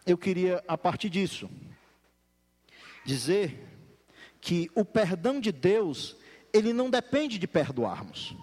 [0.06, 1.50] eu queria, a partir disso,
[3.04, 3.68] dizer
[4.40, 6.16] que o perdão de Deus,
[6.54, 8.36] ele não depende de perdoarmos.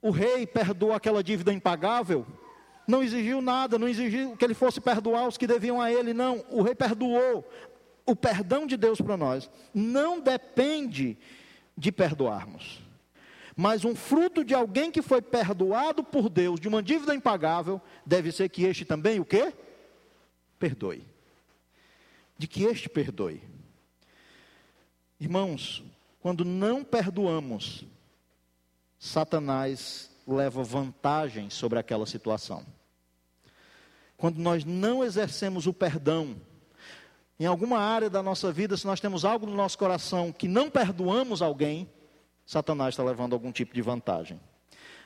[0.00, 2.24] O rei perdoou aquela dívida impagável,
[2.86, 6.44] não exigiu nada, não exigiu que ele fosse perdoar os que deviam a ele, não.
[6.50, 7.48] O rei perdoou.
[8.04, 11.16] O perdão de Deus para nós não depende
[11.76, 12.80] de perdoarmos.
[13.56, 18.32] Mas um fruto de alguém que foi perdoado por Deus de uma dívida impagável, deve
[18.32, 19.52] ser que este também o quê?
[20.58, 21.06] Perdoe.
[22.36, 23.42] De que este perdoe.
[25.20, 25.84] Irmãos,
[26.20, 27.84] quando não perdoamos,
[28.98, 32.64] Satanás leva vantagem sobre aquela situação.
[34.16, 36.36] Quando nós não exercemos o perdão,
[37.38, 40.70] em alguma área da nossa vida, se nós temos algo no nosso coração que não
[40.70, 41.88] perdoamos alguém,
[42.44, 44.38] Satanás está levando algum tipo de vantagem.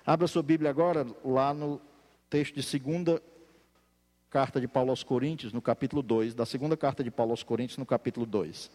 [0.05, 1.81] Abra sua Bíblia agora, lá no
[2.29, 3.23] texto de segunda
[4.29, 7.79] carta de Paulo aos Coríntios, no capítulo 2, da segunda carta de Paulo aos Coríntios,
[7.79, 8.71] no capítulo 2.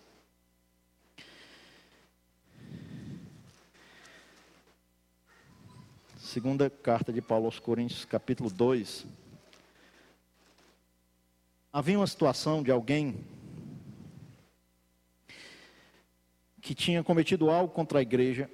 [6.30, 9.04] Segunda carta de Paulo aos Coríntios, capítulo 2.
[11.74, 13.26] Havia uma situação de alguém
[16.62, 18.48] que tinha cometido algo contra a igreja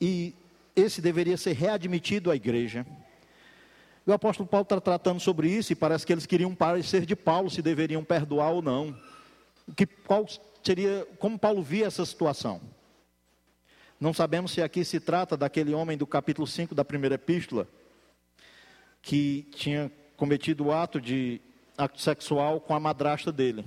[0.00, 0.32] e
[0.76, 2.86] esse deveria ser readmitido à igreja.
[4.06, 7.50] O apóstolo Paulo está tratando sobre isso e parece que eles queriam parecer de Paulo
[7.50, 8.96] se deveriam perdoar ou não.
[9.74, 10.24] Que, qual
[10.62, 12.60] seria, como Paulo via essa situação?
[14.00, 17.68] Não sabemos se aqui se trata daquele homem do capítulo 5 da primeira epístola,
[19.02, 21.38] que tinha cometido o ato de
[21.76, 23.62] acto sexual com a madrasta dele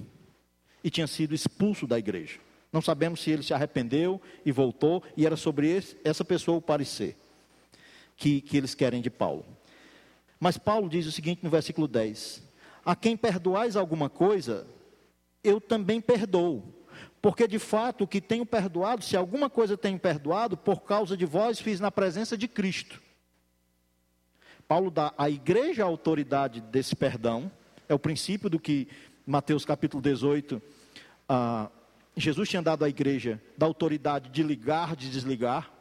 [0.83, 2.39] e tinha sido expulso da igreja.
[2.71, 6.61] Não sabemos se ele se arrependeu e voltou, e era sobre esse, essa pessoa o
[6.61, 7.15] parecer
[8.17, 9.45] que, que eles querem de Paulo.
[10.39, 12.41] Mas Paulo diz o seguinte no versículo 10:
[12.83, 14.65] A quem perdoais alguma coisa,
[15.43, 16.63] eu também perdoo.
[17.23, 21.25] Porque de fato o que tenho perdoado, se alguma coisa tenho perdoado, por causa de
[21.25, 23.01] vós fiz na presença de Cristo.
[24.67, 27.49] Paulo dá à igreja a autoridade desse perdão,
[27.87, 28.89] é o princípio do que
[29.25, 30.61] Mateus capítulo 18,
[31.29, 31.69] ah,
[32.17, 35.71] Jesus tinha dado à igreja da autoridade de ligar, de desligar.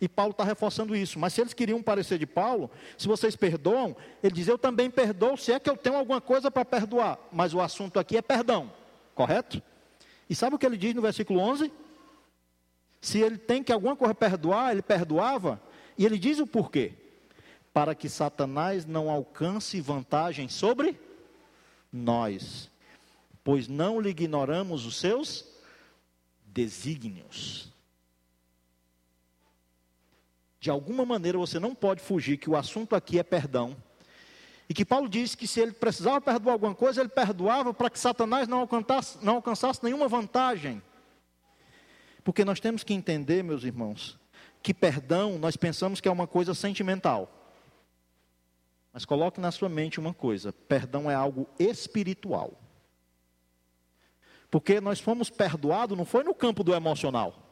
[0.00, 1.18] E Paulo está reforçando isso.
[1.18, 5.36] Mas se eles queriam parecer de Paulo, se vocês perdoam, ele diz: Eu também perdoo,
[5.36, 7.18] se é que eu tenho alguma coisa para perdoar.
[7.30, 8.72] Mas o assunto aqui é perdão,
[9.14, 9.62] correto?
[10.28, 11.72] E sabe o que ele diz no versículo 11?
[13.00, 15.62] Se ele tem que alguma coisa perdoar, ele perdoava.
[15.96, 16.92] E ele diz o porquê:
[17.72, 20.98] Para que Satanás não alcance vantagem sobre
[21.92, 22.70] nós,
[23.44, 25.46] pois não lhe ignoramos os seus
[26.44, 27.72] desígnios.
[30.58, 33.76] De alguma maneira você não pode fugir que o assunto aqui é perdão.
[34.68, 37.98] E que Paulo disse que se ele precisava perdoar alguma coisa, ele perdoava para que
[37.98, 40.82] Satanás não alcançasse, não alcançasse nenhuma vantagem.
[42.24, 44.18] Porque nós temos que entender, meus irmãos,
[44.60, 47.32] que perdão nós pensamos que é uma coisa sentimental.
[48.92, 52.60] Mas coloque na sua mente uma coisa: perdão é algo espiritual.
[54.50, 57.46] Porque nós fomos perdoados, não foi no campo do emocional,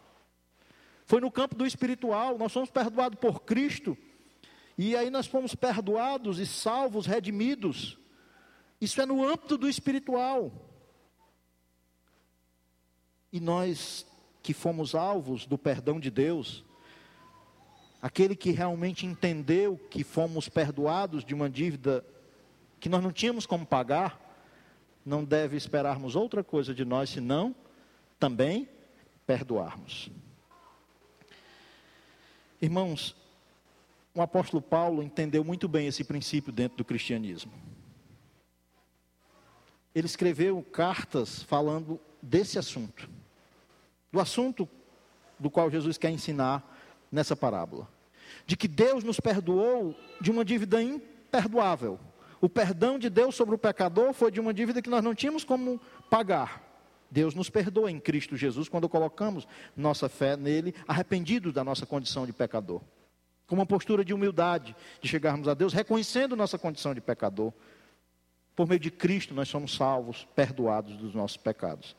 [1.04, 2.36] foi no campo do espiritual.
[2.36, 3.96] Nós fomos perdoados por Cristo,
[4.76, 7.98] e aí nós fomos perdoados e salvos, redimidos.
[8.80, 10.52] Isso é no âmbito do espiritual.
[13.32, 14.06] E nós
[14.42, 16.64] que fomos alvos do perdão de Deus,
[18.02, 22.04] aquele que realmente entendeu que fomos perdoados de uma dívida
[22.78, 24.20] que nós não tínhamos como pagar,
[25.06, 27.54] não deve esperarmos outra coisa de nós senão
[28.18, 28.68] também
[29.26, 30.10] perdoarmos.
[32.60, 33.16] Irmãos,
[34.14, 37.52] o apóstolo Paulo entendeu muito bem esse princípio dentro do cristianismo.
[39.94, 43.08] Ele escreveu cartas falando desse assunto,
[44.12, 44.68] do assunto
[45.38, 46.62] do qual Jesus quer ensinar
[47.10, 47.88] nessa parábola,
[48.46, 51.98] de que Deus nos perdoou de uma dívida imperdoável
[52.44, 55.44] o perdão de Deus sobre o pecador foi de uma dívida que nós não tínhamos
[55.44, 56.62] como pagar.
[57.10, 62.26] Deus nos perdoa em Cristo Jesus quando colocamos nossa fé nele, arrependidos da nossa condição
[62.26, 62.82] de pecador.
[63.46, 67.52] Com uma postura de humildade, de chegarmos a Deus, reconhecendo nossa condição de pecador.
[68.56, 71.96] Por meio de Cristo nós somos salvos, perdoados dos nossos pecados.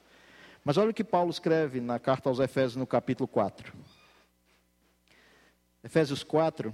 [0.64, 3.72] Mas olha o que Paulo escreve na carta aos Efésios, no capítulo 4.
[5.84, 6.74] Efésios 4,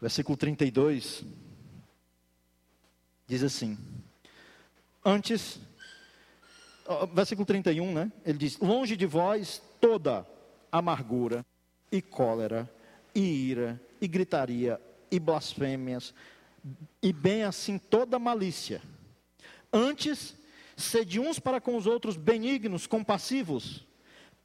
[0.00, 1.24] versículo 32,
[3.28, 3.78] diz assim:
[5.04, 5.60] Antes,
[7.12, 8.12] versículo 31, né?
[8.24, 10.26] Ele diz: Longe de vós toda
[10.70, 11.44] amargura
[11.90, 12.70] e cólera
[13.14, 16.12] e ira e gritaria e blasfêmias
[17.02, 18.82] e bem assim toda malícia.
[19.72, 20.34] Antes,
[20.76, 23.86] sede uns para com os outros benignos, compassivos,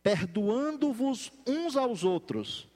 [0.04, 2.70] perdoando-vos uns aos outros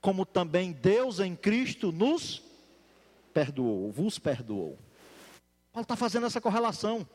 [0.00, 2.42] como também Deus em Cristo nos
[3.34, 4.78] perdoou, vos perdoou.
[5.72, 7.06] Paulo está fazendo essa correlação,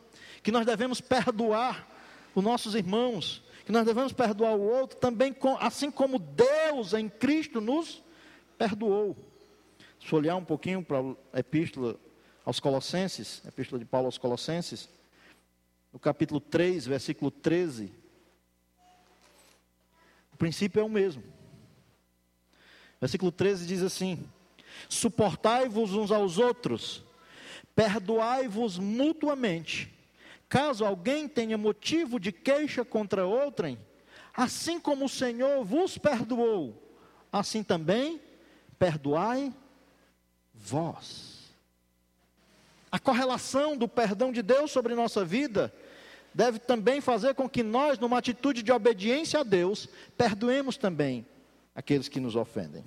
[0.46, 1.88] que nós devemos perdoar
[2.36, 7.60] os nossos irmãos, que nós devemos perdoar o outro também, assim como Deus em Cristo
[7.60, 8.04] nos
[8.56, 9.18] perdoou.
[10.00, 11.00] Se olhar um pouquinho para
[11.34, 12.00] a epístola
[12.46, 14.88] aos Colossenses, a epístola de Paulo aos Colossenses,
[15.91, 17.91] no capítulo 3, versículo 13,
[20.32, 21.24] o princípio é o mesmo.
[23.02, 24.30] Versículo 13 diz assim:
[24.88, 27.04] Suportai-vos uns aos outros,
[27.76, 29.95] perdoai-vos mutuamente.
[30.56, 33.78] Caso alguém tenha motivo de queixa contra outrem,
[34.34, 36.82] assim como o Senhor vos perdoou,
[37.30, 38.22] assim também
[38.80, 39.53] perdoai
[40.53, 41.53] vós.
[42.89, 45.74] A correlação do perdão de Deus sobre nossa vida
[46.34, 51.26] deve também fazer com que nós, numa atitude de obediência a Deus, perdoemos também
[51.76, 52.86] aqueles que nos ofendem.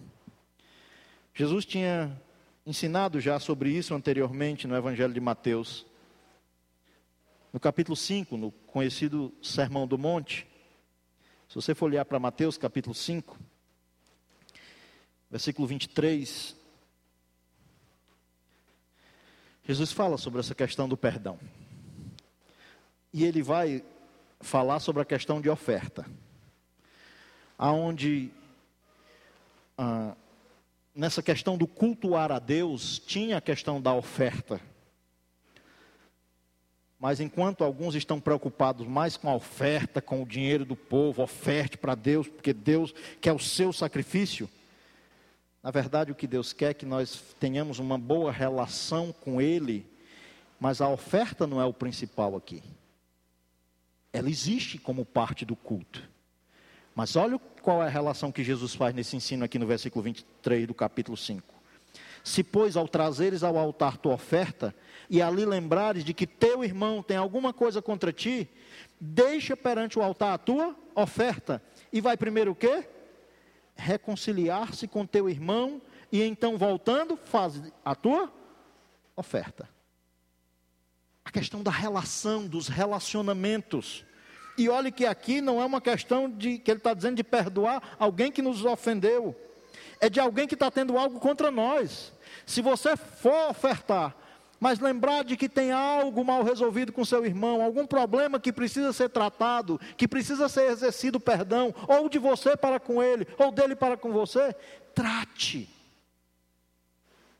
[1.34, 2.18] Jesus tinha
[2.64, 5.84] ensinado já sobre isso anteriormente no Evangelho de Mateus.
[7.50, 10.46] No capítulo 5, no conhecido Sermão do Monte,
[11.48, 13.38] se você for olhar para Mateus capítulo 5,
[15.30, 16.54] versículo 23,
[19.64, 21.38] Jesus fala sobre essa questão do perdão.
[23.14, 23.82] E ele vai
[24.40, 26.04] falar sobre a questão de oferta.
[27.56, 28.30] Aonde
[29.78, 30.14] ah,
[30.94, 34.60] nessa questão do cultuar a Deus, tinha a questão da oferta.
[36.98, 41.78] Mas enquanto alguns estão preocupados mais com a oferta, com o dinheiro do povo, oferte
[41.78, 44.48] para Deus, porque Deus quer o seu sacrifício.
[45.62, 49.86] Na verdade, o que Deus quer é que nós tenhamos uma boa relação com Ele,
[50.58, 52.62] mas a oferta não é o principal aqui.
[54.12, 56.02] Ela existe como parte do culto.
[56.96, 60.66] Mas olha qual é a relação que Jesus faz nesse ensino aqui no versículo 23
[60.66, 61.57] do capítulo 5.
[62.28, 64.74] Se, pois, ao trazeres ao altar tua oferta,
[65.08, 68.46] e ali lembrares de que teu irmão tem alguma coisa contra ti,
[69.00, 71.62] deixa perante o altar a tua oferta.
[71.90, 72.86] E vai primeiro o quê?
[73.74, 75.80] Reconciliar-se com teu irmão,
[76.12, 78.30] e então voltando, faz a tua
[79.16, 79.66] oferta.
[81.24, 84.04] A questão da relação, dos relacionamentos.
[84.58, 87.96] E olhe que aqui não é uma questão de que ele está dizendo de perdoar
[87.98, 89.34] alguém que nos ofendeu.
[90.00, 92.12] É de alguém que está tendo algo contra nós.
[92.46, 94.14] Se você for ofertar,
[94.60, 98.92] mas lembrar de que tem algo mal resolvido com seu irmão, algum problema que precisa
[98.92, 103.76] ser tratado, que precisa ser exercido perdão, ou de você para com ele, ou dele
[103.76, 104.54] para com você,
[104.94, 105.68] trate.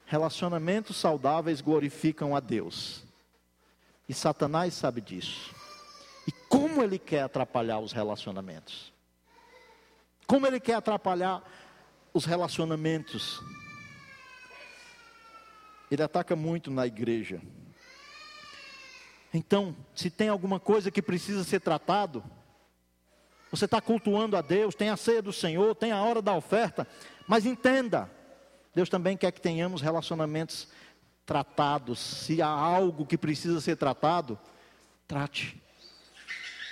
[0.07, 3.05] Relacionamentos saudáveis glorificam a Deus.
[4.09, 5.55] E Satanás sabe disso.
[6.27, 8.93] E como ele quer atrapalhar os relacionamentos?
[10.27, 11.43] Como ele quer atrapalhar
[12.13, 13.41] os relacionamentos
[15.91, 17.41] ele ataca muito na igreja.
[19.33, 22.23] Então, se tem alguma coisa que precisa ser tratado,
[23.51, 26.87] você está cultuando a Deus, tem a ceia do Senhor, tem a hora da oferta,
[27.27, 28.11] mas entenda,
[28.75, 30.69] Deus também quer que tenhamos relacionamentos
[31.25, 31.99] tratados.
[31.99, 34.39] Se há algo que precisa ser tratado,
[35.07, 35.63] trate.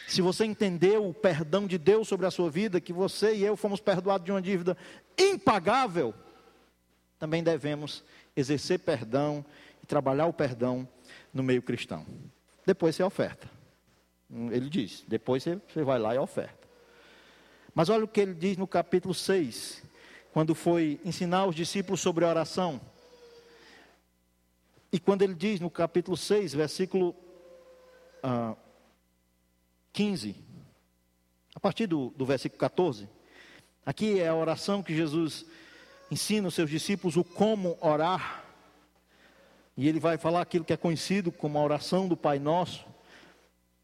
[0.07, 3.57] Se você entendeu o perdão de Deus sobre a sua vida, que você e eu
[3.57, 4.76] fomos perdoados de uma dívida
[5.18, 6.14] impagável,
[7.18, 8.04] também devemos
[8.34, 9.44] exercer perdão
[9.82, 10.86] e trabalhar o perdão
[11.32, 12.06] no meio cristão.
[12.64, 13.48] Depois você oferta.
[14.30, 16.66] Ele diz, depois você, você vai lá e oferta.
[17.74, 19.82] Mas olha o que ele diz no capítulo 6,
[20.32, 22.80] quando foi ensinar os discípulos sobre a oração.
[24.90, 27.14] E quando ele diz no capítulo 6, versículo
[28.22, 28.56] ah,
[29.92, 30.36] 15,
[31.54, 33.08] a partir do, do versículo 14,
[33.87, 35.47] aqui é a oração que Jesus
[36.11, 38.45] ensina os seus discípulos o como orar.
[39.76, 42.84] E ele vai falar aquilo que é conhecido como a oração do Pai Nosso.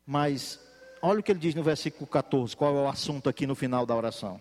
[0.07, 0.61] Mas
[1.01, 3.87] olha o que ele diz no versículo 14, qual é o assunto aqui no final
[3.87, 4.41] da oração.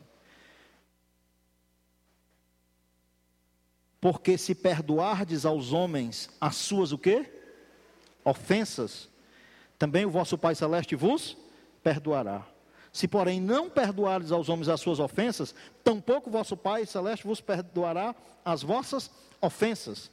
[3.99, 7.31] Porque se perdoardes aos homens as suas o quê?
[8.25, 9.07] Ofensas,
[9.77, 11.37] também o vosso Pai celeste vos
[11.83, 12.50] perdoará.
[12.91, 18.13] Se, porém, não perdoares aos homens as suas ofensas, tampouco vosso Pai Celeste vos perdoará
[18.43, 20.11] as vossas ofensas.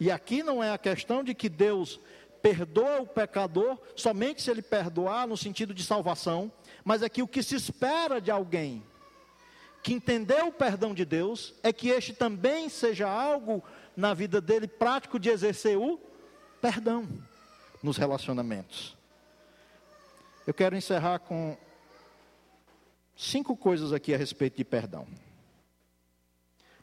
[0.00, 2.00] E aqui não é a questão de que Deus
[2.42, 6.50] perdoa o pecador somente se ele perdoar no sentido de salvação,
[6.84, 8.82] mas é que o que se espera de alguém
[9.82, 13.62] que entendeu o perdão de Deus é que este também seja algo
[13.94, 16.00] na vida dele prático de exercer o
[16.58, 17.06] perdão
[17.82, 18.96] nos relacionamentos.
[20.46, 21.56] Eu quero encerrar com
[23.16, 25.06] cinco coisas aqui a respeito de perdão.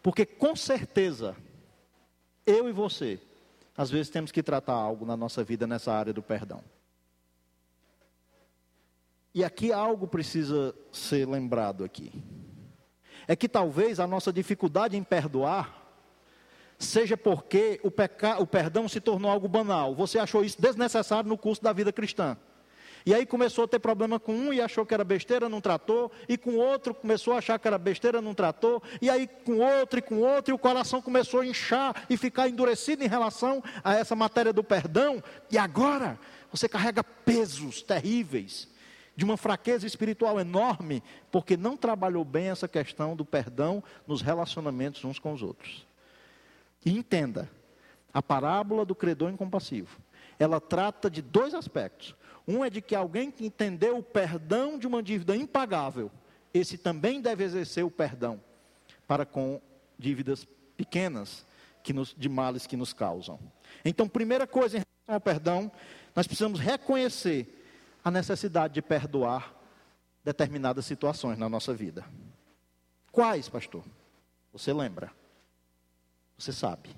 [0.02, 1.36] Porque com certeza,
[2.46, 3.20] eu e você,
[3.78, 6.64] às vezes temos que tratar algo na nossa vida nessa área do perdão.
[9.34, 12.12] E aqui algo precisa ser lembrado aqui.
[13.28, 15.82] É que talvez a nossa dificuldade em perdoar
[16.78, 18.42] seja porque o, peca...
[18.42, 19.96] o perdão se tornou algo banal.
[19.96, 22.36] Você achou isso desnecessário no curso da vida cristã.
[23.06, 26.12] E aí começou a ter problema com um e achou que era besteira, não tratou,
[26.28, 30.00] e com outro começou a achar que era besteira, não tratou, e aí com outro
[30.00, 33.96] e com outro, e o coração começou a inchar e ficar endurecido em relação a
[33.96, 36.20] essa matéria do perdão, e agora
[36.52, 38.70] você carrega pesos terríveis,
[39.16, 45.04] de uma fraqueza espiritual enorme, porque não trabalhou bem essa questão do perdão nos relacionamentos
[45.04, 45.86] uns com os outros.
[46.84, 47.50] E entenda,
[48.14, 50.00] a parábola do credor incompassivo
[50.44, 52.16] ela trata de dois aspectos.
[52.48, 56.12] Um é de que alguém que entendeu o perdão de uma dívida impagável,
[56.54, 58.42] esse também deve exercer o perdão
[59.08, 59.62] para com
[59.98, 61.46] dívidas pequenas
[61.84, 63.40] que nos, de males que nos causam.
[63.84, 65.72] Então, primeira coisa em relação ao perdão,
[66.16, 67.58] nós precisamos reconhecer
[68.04, 69.54] a necessidade de perdoar
[70.24, 72.06] determinadas situações na nossa vida.
[73.12, 73.84] Quais, pastor?
[74.54, 75.12] Você lembra?
[76.38, 76.90] Você sabe.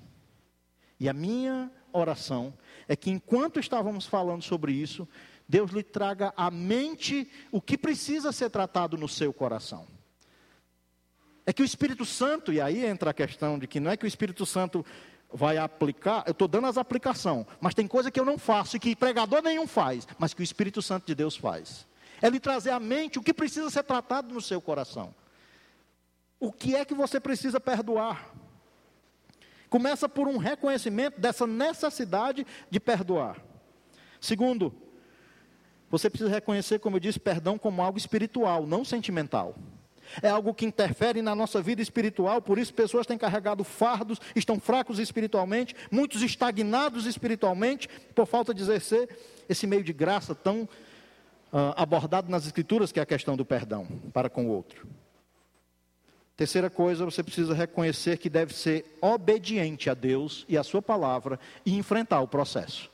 [0.98, 2.54] E a minha oração
[2.88, 5.08] é que enquanto estávamos falando sobre isso,
[5.48, 9.86] Deus lhe traga à mente o que precisa ser tratado no seu coração.
[11.46, 14.06] É que o Espírito Santo, e aí entra a questão de que não é que
[14.06, 14.84] o Espírito Santo
[15.32, 18.80] vai aplicar, eu estou dando as aplicações, mas tem coisa que eu não faço e
[18.80, 21.86] que pregador nenhum faz, mas que o Espírito Santo de Deus faz.
[22.22, 25.14] É lhe trazer à mente o que precisa ser tratado no seu coração.
[26.38, 28.32] O que é que você precisa perdoar?
[29.68, 33.42] Começa por um reconhecimento dessa necessidade de perdoar.
[34.20, 34.72] Segundo,
[35.98, 39.54] você precisa reconhecer, como eu disse, perdão como algo espiritual, não sentimental.
[40.20, 44.58] É algo que interfere na nossa vida espiritual, por isso pessoas têm carregado fardos, estão
[44.58, 49.08] fracos espiritualmente, muitos estagnados espiritualmente, por falta de exercer
[49.48, 50.68] esse meio de graça tão uh,
[51.76, 54.88] abordado nas Escrituras, que é a questão do perdão para com o outro.
[56.36, 61.38] Terceira coisa, você precisa reconhecer que deve ser obediente a Deus e a Sua palavra
[61.64, 62.90] e enfrentar o processo.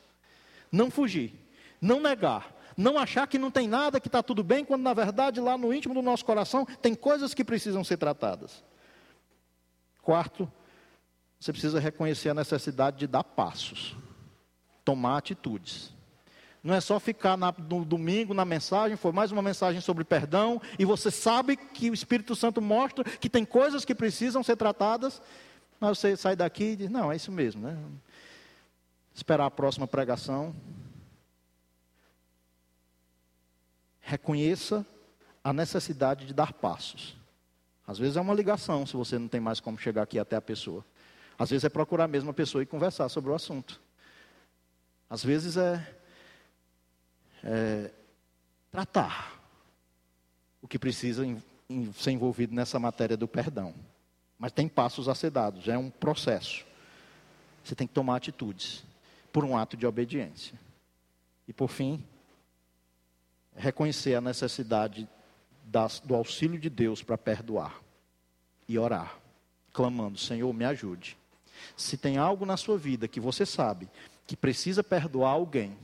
[0.70, 1.32] Não fugir,
[1.80, 5.40] não negar, não achar que não tem nada, que está tudo bem, quando na verdade
[5.40, 8.64] lá no íntimo do nosso coração tem coisas que precisam ser tratadas.
[10.02, 10.50] Quarto,
[11.38, 13.96] você precisa reconhecer a necessidade de dar passos,
[14.84, 15.92] tomar atitudes.
[16.62, 20.60] Não é só ficar na, no domingo na mensagem, foi mais uma mensagem sobre perdão,
[20.78, 25.22] e você sabe que o Espírito Santo mostra que tem coisas que precisam ser tratadas,
[25.80, 27.78] mas você sai daqui e diz: não, é isso mesmo, né?
[29.14, 30.54] Esperar a próxima pregação.
[34.00, 34.84] Reconheça
[35.42, 37.16] a necessidade de dar passos.
[37.86, 40.40] Às vezes é uma ligação, se você não tem mais como chegar aqui até a
[40.40, 40.84] pessoa.
[41.38, 43.80] Às vezes é procurar a mesma pessoa e conversar sobre o assunto.
[45.08, 45.96] Às vezes é
[47.44, 47.90] é,
[48.70, 49.40] tratar
[50.62, 53.74] o que precisa em, em ser envolvido nessa matéria do perdão.
[54.38, 56.64] Mas tem passos a ser dados, é um processo.
[57.64, 58.84] Você tem que tomar atitudes
[59.32, 60.58] por um ato de obediência.
[61.46, 62.02] E por fim,
[63.60, 65.08] reconhecer a necessidade
[65.64, 67.80] das, do auxílio de Deus para perdoar
[68.68, 69.16] e orar,
[69.72, 71.16] clamando: Senhor, me ajude.
[71.76, 73.88] Se tem algo na sua vida que você sabe
[74.26, 75.76] que precisa perdoar alguém,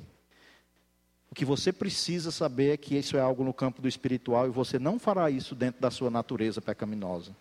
[1.31, 4.51] o que você precisa saber é que isso é algo no campo do espiritual e
[4.51, 7.37] você não fará isso dentro da sua natureza pecaminosa.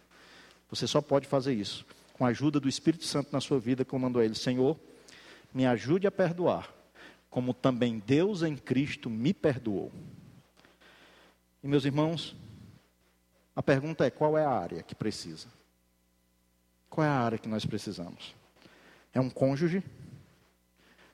[0.70, 4.22] Você só pode fazer isso com a ajuda do Espírito Santo na sua vida, comandou
[4.22, 4.78] ele: Senhor,
[5.54, 6.74] me ajude a perdoar,
[7.30, 9.92] como também Deus em Cristo me perdoou.
[11.66, 12.36] E meus irmãos,
[13.56, 15.48] a pergunta é: qual é a área que precisa?
[16.88, 18.36] Qual é a área que nós precisamos?
[19.12, 19.84] É um cônjuge?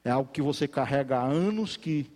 [0.04, 2.12] É algo que você carrega há anos que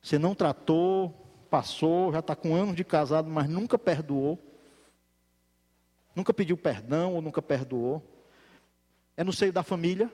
[0.00, 1.10] você não tratou,
[1.50, 4.38] passou, já está com anos de casado, mas nunca perdoou.
[6.14, 8.00] Nunca pediu perdão ou nunca perdoou.
[9.16, 10.08] É no seio da família.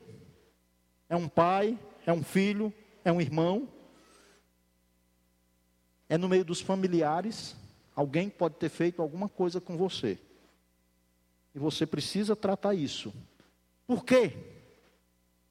[1.07, 2.73] É um pai, é um filho,
[3.05, 3.69] é um irmão.
[6.13, 7.57] É no meio dos familiares.
[7.97, 10.19] Alguém pode ter feito alguma coisa com você.
[11.55, 13.15] E você precisa tratar isso.
[13.87, 14.37] Por quê?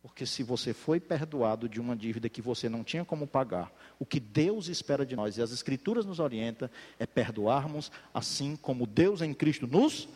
[0.04, 4.06] Porque se você foi perdoado de uma dívida que você não tinha como pagar, o
[4.06, 9.24] que Deus espera de nós, e as Escrituras nos orientam, é perdoarmos assim como Deus
[9.24, 10.08] em Cristo nos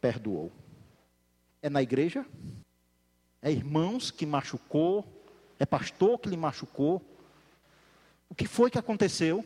[0.00, 0.50] perdoou.
[1.60, 2.24] É na igreja?
[3.42, 5.04] É irmãos que machucou?
[5.58, 7.02] É pastor que lhe machucou?
[8.30, 9.44] O que foi que aconteceu?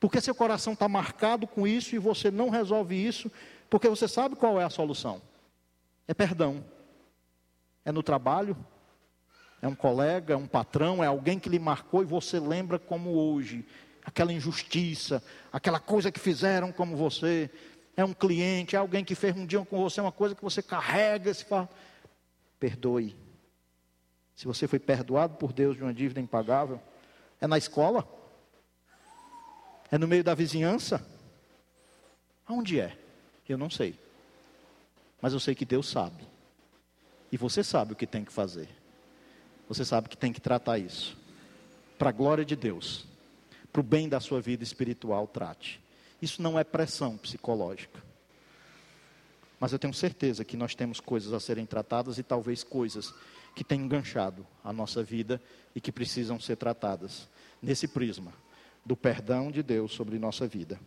[0.00, 3.30] Porque seu coração está marcado com isso e você não resolve isso,
[3.68, 5.20] porque você sabe qual é a solução:
[6.08, 6.64] é perdão.
[7.84, 8.56] É no trabalho?
[9.62, 13.10] É um colega, é um patrão, é alguém que lhe marcou e você lembra como
[13.10, 13.64] hoje.
[14.02, 15.22] Aquela injustiça,
[15.52, 17.50] aquela coisa que fizeram como você.
[17.94, 20.62] É um cliente, é alguém que fez um dia com você uma coisa que você
[20.62, 21.68] carrega e se fala.
[22.58, 23.14] Perdoe.
[24.34, 26.80] Se você foi perdoado por Deus de uma dívida impagável,
[27.38, 28.08] é na escola?
[29.90, 31.04] É no meio da vizinhança?
[32.46, 32.96] Aonde é?
[33.48, 33.98] Eu não sei.
[35.20, 36.22] Mas eu sei que Deus sabe.
[37.32, 38.68] E você sabe o que tem que fazer.
[39.68, 41.16] Você sabe que tem que tratar isso.
[41.98, 43.06] Para a glória de Deus.
[43.72, 45.80] Para o bem da sua vida espiritual, trate.
[46.22, 48.00] Isso não é pressão psicológica.
[49.58, 53.12] Mas eu tenho certeza que nós temos coisas a serem tratadas e talvez coisas
[53.54, 55.42] que têm enganchado a nossa vida
[55.74, 57.28] e que precisam ser tratadas
[57.60, 58.32] nesse prisma
[58.84, 60.80] do perdão de Deus sobre nossa vida.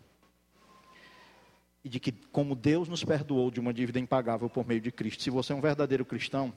[1.84, 5.24] E de que, como Deus nos perdoou de uma dívida impagável por meio de Cristo,
[5.24, 6.54] se você é um verdadeiro cristão,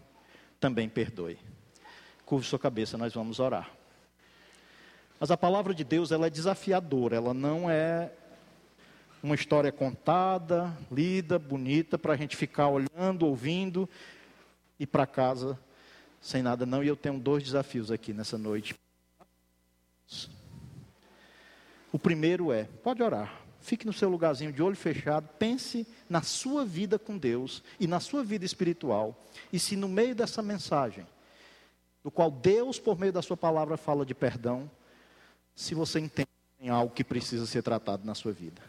[0.60, 1.38] também perdoe.
[2.24, 3.70] Curve sua cabeça, nós vamos orar.
[5.18, 8.12] Mas a palavra de Deus, ela é desafiadora, ela não é
[9.22, 13.88] uma história contada, lida, bonita, para a gente ficar olhando, ouvindo
[14.78, 15.58] e para casa
[16.26, 16.82] sem nada, não.
[16.82, 18.74] E eu tenho dois desafios aqui nessa noite.
[21.92, 23.42] O primeiro é: pode orar.
[23.60, 27.98] Fique no seu lugarzinho de olho fechado, pense na sua vida com Deus e na
[27.98, 29.20] sua vida espiritual.
[29.52, 31.04] E se no meio dessa mensagem,
[32.04, 34.70] do qual Deus, por meio da sua palavra, fala de perdão,
[35.54, 36.28] se você entende
[36.60, 38.62] em algo que precisa ser tratado na sua vida.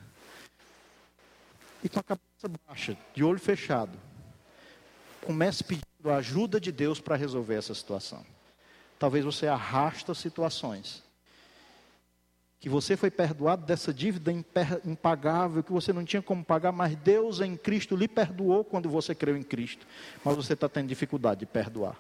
[1.84, 3.98] E com a cabeça baixa, de olho fechado,
[5.24, 8.26] comece pedindo a ajuda de Deus para resolver essa situação.
[8.98, 11.04] Talvez você arrasta situações
[12.60, 14.32] que você foi perdoado dessa dívida
[14.84, 19.14] impagável, que você não tinha como pagar, mas Deus em Cristo lhe perdoou quando você
[19.14, 19.86] creu em Cristo.
[20.26, 21.96] Mas você está tendo dificuldade de perdoar.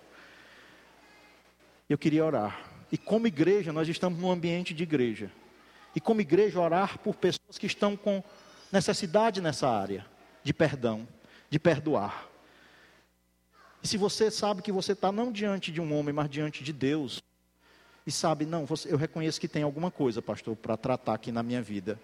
[1.87, 2.59] Eu queria orar.
[2.91, 5.31] E como igreja, nós estamos num ambiente de igreja.
[5.95, 8.23] E como igreja, orar por pessoas que estão com
[8.71, 10.05] necessidade nessa área
[10.43, 11.07] de perdão,
[11.49, 12.27] de perdoar.
[13.83, 16.73] E se você sabe que você está não diante de um homem, mas diante de
[16.73, 17.21] Deus,
[18.07, 21.43] e sabe, não, você, eu reconheço que tem alguma coisa, pastor, para tratar aqui na
[21.43, 21.99] minha vida.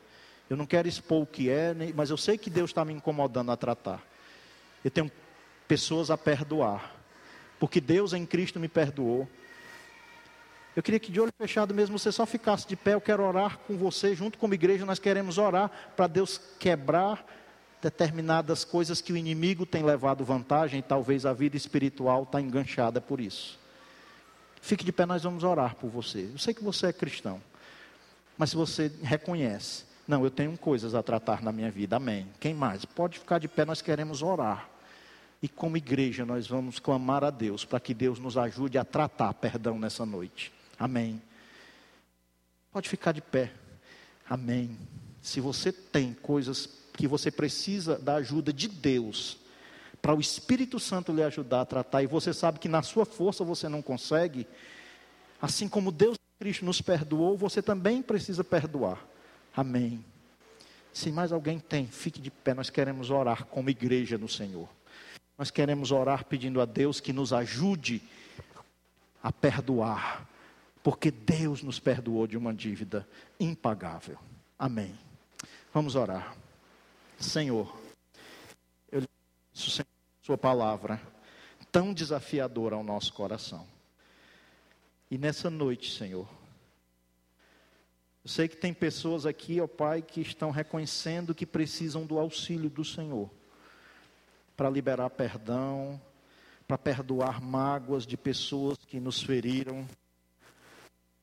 [0.49, 3.49] Eu não quero expor o que é, mas eu sei que Deus está me incomodando
[3.49, 4.03] a tratar.
[4.83, 5.09] Eu tenho
[5.65, 6.93] pessoas a perdoar,
[7.57, 9.25] porque Deus em Cristo me perdoou.
[10.75, 12.95] Eu queria que de olho fechado mesmo você só ficasse de pé.
[12.95, 17.25] Eu quero orar com você, junto como igreja, nós queremos orar para Deus quebrar
[17.81, 23.21] determinadas coisas que o inimigo tem levado vantagem talvez a vida espiritual está enganchada por
[23.21, 23.62] isso.
[24.63, 26.29] Fique de pé, nós vamos orar por você.
[26.31, 27.43] Eu sei que você é cristão,
[28.37, 32.29] mas se você reconhece, não, eu tenho coisas a tratar na minha vida, amém.
[32.39, 32.85] Quem mais?
[32.85, 34.69] Pode ficar de pé, nós queremos orar.
[35.41, 39.33] E como igreja, nós vamos clamar a Deus para que Deus nos ajude a tratar
[39.33, 40.49] perdão nessa noite.
[40.79, 41.21] Amém.
[42.71, 43.51] Pode ficar de pé.
[44.29, 44.77] Amém.
[45.21, 49.42] Se você tem coisas que você precisa da ajuda de Deus,
[50.03, 53.41] para o Espírito Santo lhe ajudar a tratar, e você sabe que na sua força
[53.45, 54.45] você não consegue,
[55.41, 59.01] assim como Deus Cristo nos perdoou, você também precisa perdoar.
[59.55, 60.03] Amém.
[60.91, 64.67] Se mais alguém tem, fique de pé, nós queremos orar como igreja no Senhor.
[65.37, 68.01] Nós queremos orar pedindo a Deus que nos ajude
[69.23, 70.27] a perdoar,
[70.83, 73.07] porque Deus nos perdoou de uma dívida
[73.39, 74.19] impagável.
[74.59, 74.93] Amém.
[75.73, 76.35] Vamos orar.
[77.17, 77.73] Senhor,
[78.91, 79.07] eu lhe
[79.53, 79.92] peço, Senhor,
[80.23, 81.01] sua palavra,
[81.69, 83.67] tão desafiadora ao nosso coração.
[85.11, 86.27] E nessa noite, Senhor,
[88.23, 92.69] eu sei que tem pessoas aqui, ó Pai, que estão reconhecendo que precisam do auxílio
[92.69, 93.29] do Senhor
[94.55, 96.01] para liberar perdão,
[96.65, 99.85] para perdoar mágoas de pessoas que nos feriram.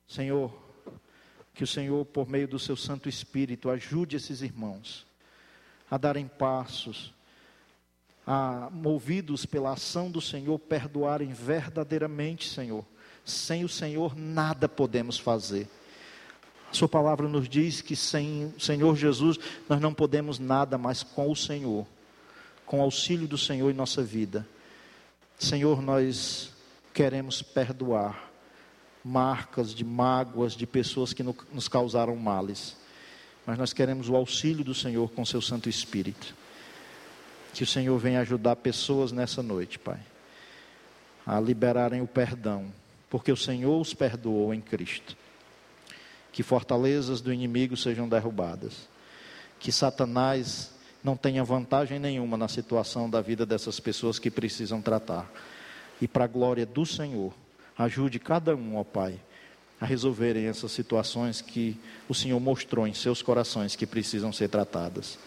[0.07, 0.53] Senhor,
[1.55, 5.07] que o Senhor, por meio do seu Santo Espírito, ajude esses irmãos
[5.91, 7.15] a darem passos
[8.33, 12.85] a, movidos pela ação do Senhor, perdoarem verdadeiramente, Senhor.
[13.24, 15.68] Sem o Senhor nada podemos fazer.
[16.70, 19.37] A Sua palavra nos diz que sem o Senhor Jesus
[19.68, 21.85] nós não podemos nada, mas com o Senhor,
[22.64, 24.47] com o auxílio do Senhor em nossa vida.
[25.37, 26.53] Senhor, nós
[26.95, 28.31] queremos perdoar
[29.05, 32.76] marcas de mágoas de pessoas que nos causaram males,
[33.45, 36.39] mas nós queremos o auxílio do Senhor com seu Santo Espírito.
[37.53, 39.99] Que o Senhor venha ajudar pessoas nessa noite, Pai,
[41.27, 42.67] a liberarem o perdão,
[43.09, 45.17] porque o Senhor os perdoou em Cristo.
[46.33, 48.89] Que fortalezas do inimigo sejam derrubadas.
[49.59, 50.71] Que Satanás
[51.03, 55.31] não tenha vantagem nenhuma na situação da vida dessas pessoas que precisam tratar.
[56.01, 57.35] E para a glória do Senhor,
[57.77, 59.19] ajude cada um, ó Pai,
[59.81, 61.79] a resolverem essas situações que
[62.09, 65.19] o Senhor mostrou em seus corações que precisam ser tratadas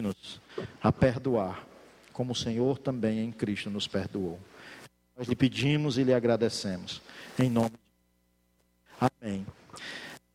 [0.00, 0.40] nos
[0.82, 1.64] a perdoar,
[2.12, 4.40] como o Senhor também em Cristo nos perdoou.
[5.16, 7.00] Nós lhe pedimos e lhe agradecemos.
[7.38, 7.84] Em nome de
[9.00, 9.46] Amém.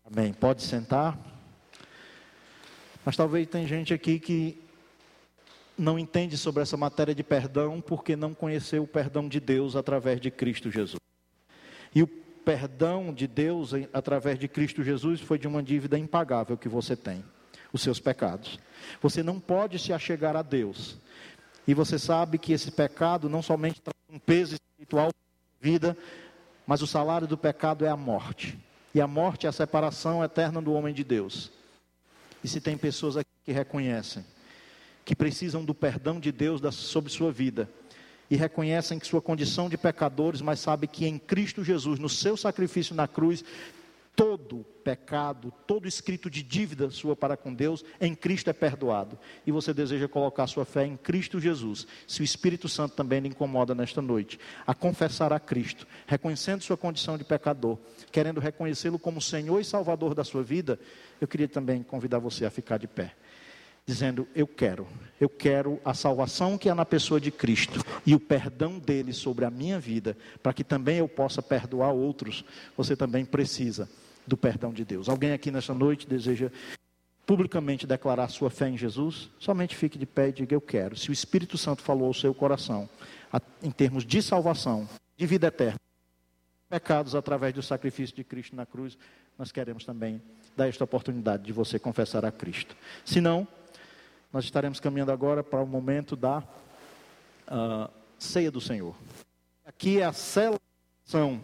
[0.05, 0.34] Amém.
[0.34, 1.18] Pode sentar.
[3.05, 4.62] Mas talvez tem gente aqui que
[5.78, 10.22] não entende sobre essa matéria de perdão porque não conheceu o perdão de Deus através
[10.22, 10.99] de Cristo Jesus.
[11.93, 16.70] E o perdão de Deus através de Cristo Jesus foi de uma dívida impagável que
[16.70, 17.24] você tem
[17.72, 18.59] os seus pecados.
[19.01, 20.97] Você não pode se achegar a Deus.
[21.67, 25.11] E você sabe que esse pecado não somente traz um peso espiritual,
[25.61, 25.97] vida,
[26.65, 28.57] mas o salário do pecado é a morte.
[28.93, 31.51] E a morte é a separação eterna do homem de Deus.
[32.43, 34.26] E se tem pessoas aqui que reconhecem
[35.09, 37.67] que precisam do perdão de Deus sobre sua vida
[38.30, 42.38] e reconhecem que sua condição de pecadores, mas sabem que em Cristo Jesus, no seu
[42.38, 43.43] sacrifício na cruz,
[44.20, 49.17] todo pecado, todo escrito de dívida sua para com Deus, em Cristo é perdoado.
[49.47, 51.88] E você deseja colocar sua fé em Cristo Jesus.
[52.05, 56.76] Se o Espírito Santo também lhe incomoda nesta noite, a confessar a Cristo, reconhecendo sua
[56.76, 57.78] condição de pecador,
[58.11, 60.78] querendo reconhecê-lo como Senhor e Salvador da sua vida,
[61.22, 63.15] eu queria também convidar você a ficar de pé
[63.86, 64.86] dizendo: Eu quero,
[65.20, 69.45] eu quero a salvação que há na pessoa de Cristo e o perdão dele sobre
[69.45, 72.43] a minha vida, para que também eu possa perdoar outros.
[72.78, 73.89] Você também precisa
[74.30, 75.09] do perdão de Deus.
[75.09, 76.49] Alguém aqui nessa noite deseja
[77.25, 79.30] publicamente declarar sua fé em Jesus?
[79.39, 80.95] Somente fique de pé e diga: Eu quero.
[80.95, 82.89] Se o Espírito Santo falou ao seu coração,
[83.61, 85.80] em termos de salvação, de vida eterna,
[86.69, 88.97] pecados através do sacrifício de Cristo na cruz,
[89.38, 90.21] nós queremos também
[90.55, 92.75] dar esta oportunidade de você confessar a Cristo.
[93.03, 93.47] Se não,
[94.32, 98.95] nós estaremos caminhando agora para o momento da uh, ceia do Senhor.
[99.65, 101.41] Aqui é a celebração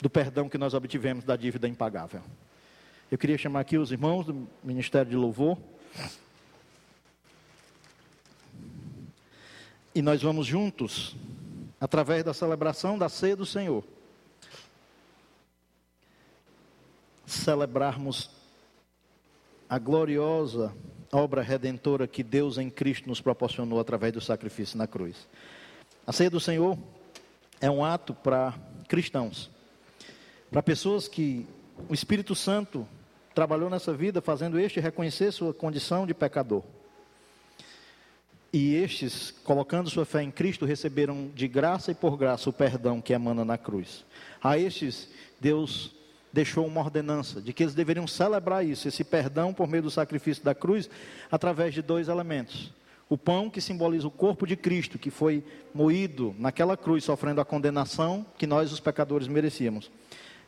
[0.00, 2.22] do perdão que nós obtivemos da dívida impagável.
[3.10, 5.58] Eu queria chamar aqui os irmãos do Ministério de Louvor.
[9.94, 11.16] E nós vamos juntos,
[11.80, 13.84] através da celebração da ceia do Senhor,
[17.26, 18.30] celebrarmos
[19.68, 20.72] a gloriosa
[21.12, 25.28] obra redentora que Deus em Cristo nos proporcionou através do sacrifício na cruz.
[26.06, 26.78] A ceia do Senhor
[27.60, 28.54] é um ato para
[28.88, 29.50] cristãos,
[30.50, 31.46] para pessoas que
[31.88, 32.86] o Espírito Santo
[33.34, 36.62] trabalhou nessa vida fazendo este reconhecer sua condição de pecador.
[38.52, 43.00] E estes, colocando sua fé em Cristo, receberam de graça e por graça o perdão
[43.00, 44.04] que emana na cruz.
[44.42, 45.08] A estes,
[45.40, 45.94] Deus
[46.32, 50.44] deixou uma ordenança de que eles deveriam celebrar isso, esse perdão por meio do sacrifício
[50.44, 50.90] da cruz,
[51.30, 52.72] através de dois elementos.
[53.08, 57.44] O pão, que simboliza o corpo de Cristo, que foi moído naquela cruz, sofrendo a
[57.44, 59.90] condenação que nós, os pecadores, merecíamos.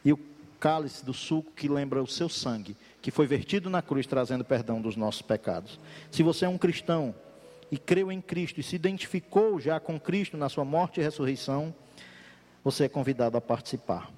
[0.05, 0.19] E o
[0.59, 4.81] cálice do suco, que lembra o seu sangue, que foi vertido na cruz, trazendo perdão
[4.81, 5.79] dos nossos pecados.
[6.11, 7.15] Se você é um cristão
[7.71, 11.75] e creu em Cristo e se identificou já com Cristo na sua morte e ressurreição,
[12.63, 14.11] você é convidado a participar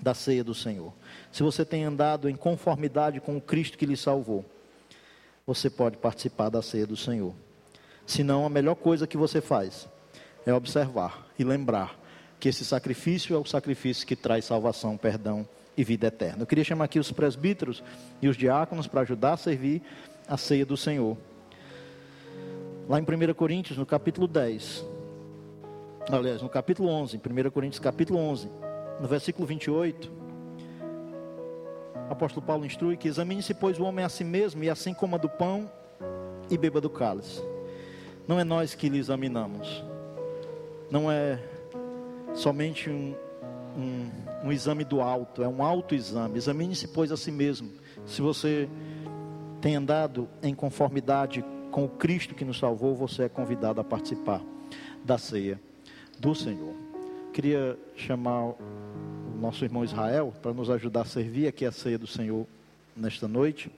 [0.00, 0.92] da ceia do Senhor.
[1.30, 4.44] Se você tem andado em conformidade com o Cristo que lhe salvou,
[5.46, 7.34] você pode participar da ceia do Senhor.
[8.06, 9.88] Senão, a melhor coisa que você faz
[10.46, 11.99] é observar e lembrar
[12.40, 16.42] que esse sacrifício é o sacrifício que traz salvação, perdão e vida eterna.
[16.42, 17.84] Eu queria chamar aqui os presbíteros
[18.20, 19.82] e os diáconos para ajudar a servir
[20.26, 21.18] a ceia do Senhor.
[22.88, 24.84] Lá em 1 Coríntios, no capítulo 10,
[26.10, 28.48] aliás, no capítulo 11, 1 Coríntios capítulo 11,
[29.00, 30.10] no versículo 28,
[32.08, 35.18] o apóstolo Paulo instrui que examine-se, pois, o homem a si mesmo, e assim coma
[35.18, 35.70] do pão
[36.50, 37.40] e beba do cálice.
[38.26, 39.84] Não é nós que lhe examinamos,
[40.90, 41.38] não é
[42.34, 43.14] somente um,
[43.76, 44.10] um,
[44.44, 46.36] um exame do alto, é um autoexame.
[46.36, 47.70] Examine-se, pois, a si mesmo.
[48.06, 48.68] Se você
[49.60, 54.42] tem andado em conformidade com o Cristo que nos salvou, você é convidado a participar
[55.04, 55.60] da ceia
[56.18, 56.74] do Senhor.
[57.32, 58.56] Queria chamar o
[59.40, 62.46] nosso irmão Israel para nos ajudar a servir aqui a ceia do Senhor
[62.96, 63.70] nesta noite.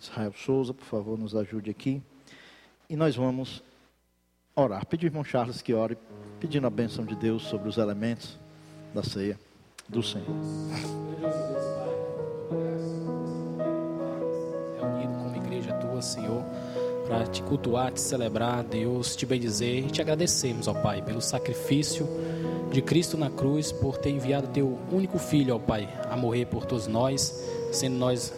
[0.00, 2.02] Israel Souza, por favor, nos ajude aqui.
[2.88, 3.62] E nós vamos
[4.54, 4.84] orar.
[4.86, 5.96] Pedir ao irmão Charles que ore,
[6.44, 8.38] pedindo a bênção de Deus sobre os elementos
[8.92, 9.38] da ceia
[9.88, 10.26] do Senhor.
[14.78, 16.44] Reunido como igreja tua, Senhor
[17.06, 22.06] para te cultuar, te celebrar, Deus, te bendizer e te agradecemos, ó Pai, pelo sacrifício
[22.70, 26.66] de Cristo na cruz, por ter enviado teu único filho, ó Pai, a morrer por
[26.66, 27.42] todos nós,
[27.72, 28.34] sendo nós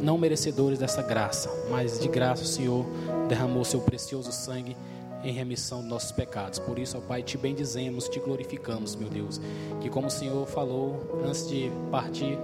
[0.00, 2.86] não merecedores dessa graça, mas de graça o Senhor
[3.28, 4.76] derramou seu precioso sangue
[5.22, 6.58] em remissão dos nossos pecados.
[6.58, 9.40] Por isso, ó Pai, te bendizemos, te glorificamos, meu Deus.
[9.80, 12.38] Que como o Senhor falou antes de partir,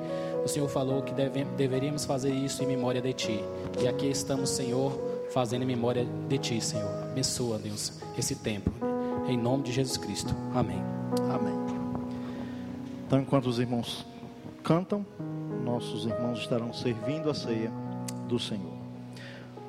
[0.45, 3.41] o Senhor falou que deve, deveríamos fazer isso em memória de Ti.
[3.81, 6.89] E aqui estamos, Senhor fazendo em memória de Ti, Senhor.
[7.11, 8.70] Abençoa, Deus, esse tempo.
[9.27, 10.33] Em nome de Jesus Cristo.
[10.55, 10.81] Amém.
[11.33, 11.55] Amém.
[13.07, 14.07] Então, enquanto os irmãos
[14.62, 15.05] cantam,
[15.64, 17.70] nossos irmãos estarão servindo a ceia
[18.29, 18.72] do Senhor.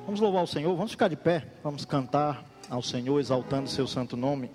[0.04, 4.16] Vamos louvar o Senhor, vamos ficar de pé, vamos cantar ao Senhor, exaltando seu santo
[4.16, 4.50] nome.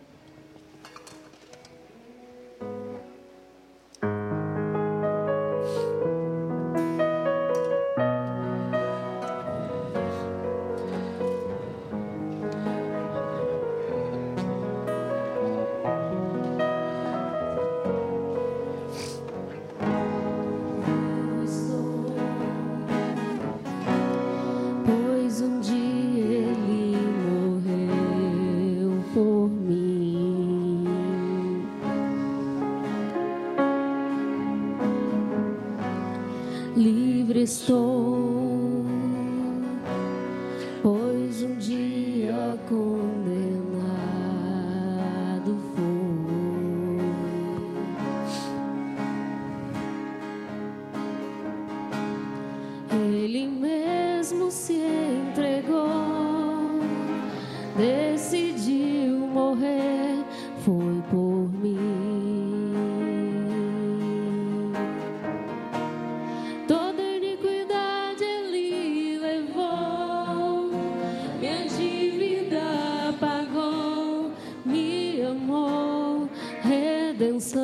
[77.21, 77.61] Redenção.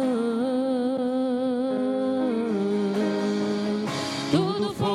[4.32, 4.87] Tudo foi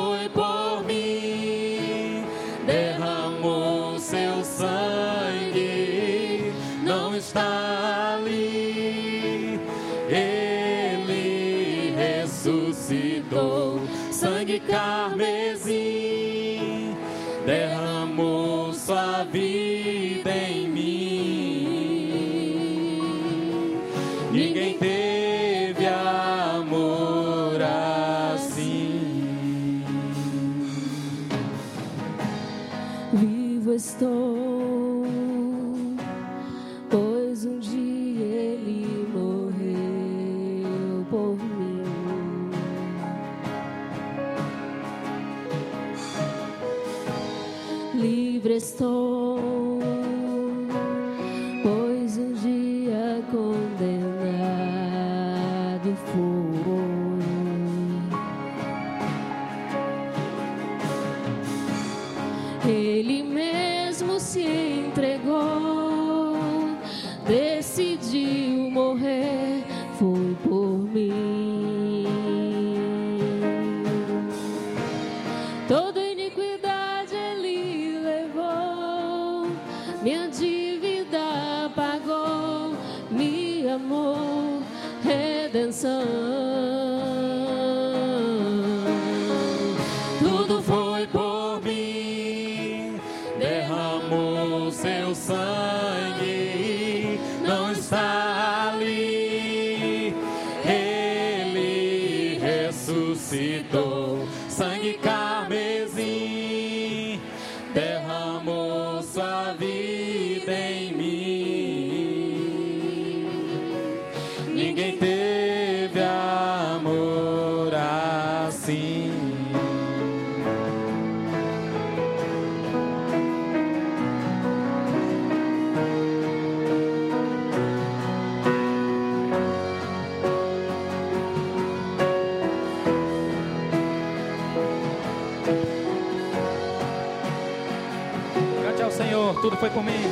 [139.73, 140.02] Senhor,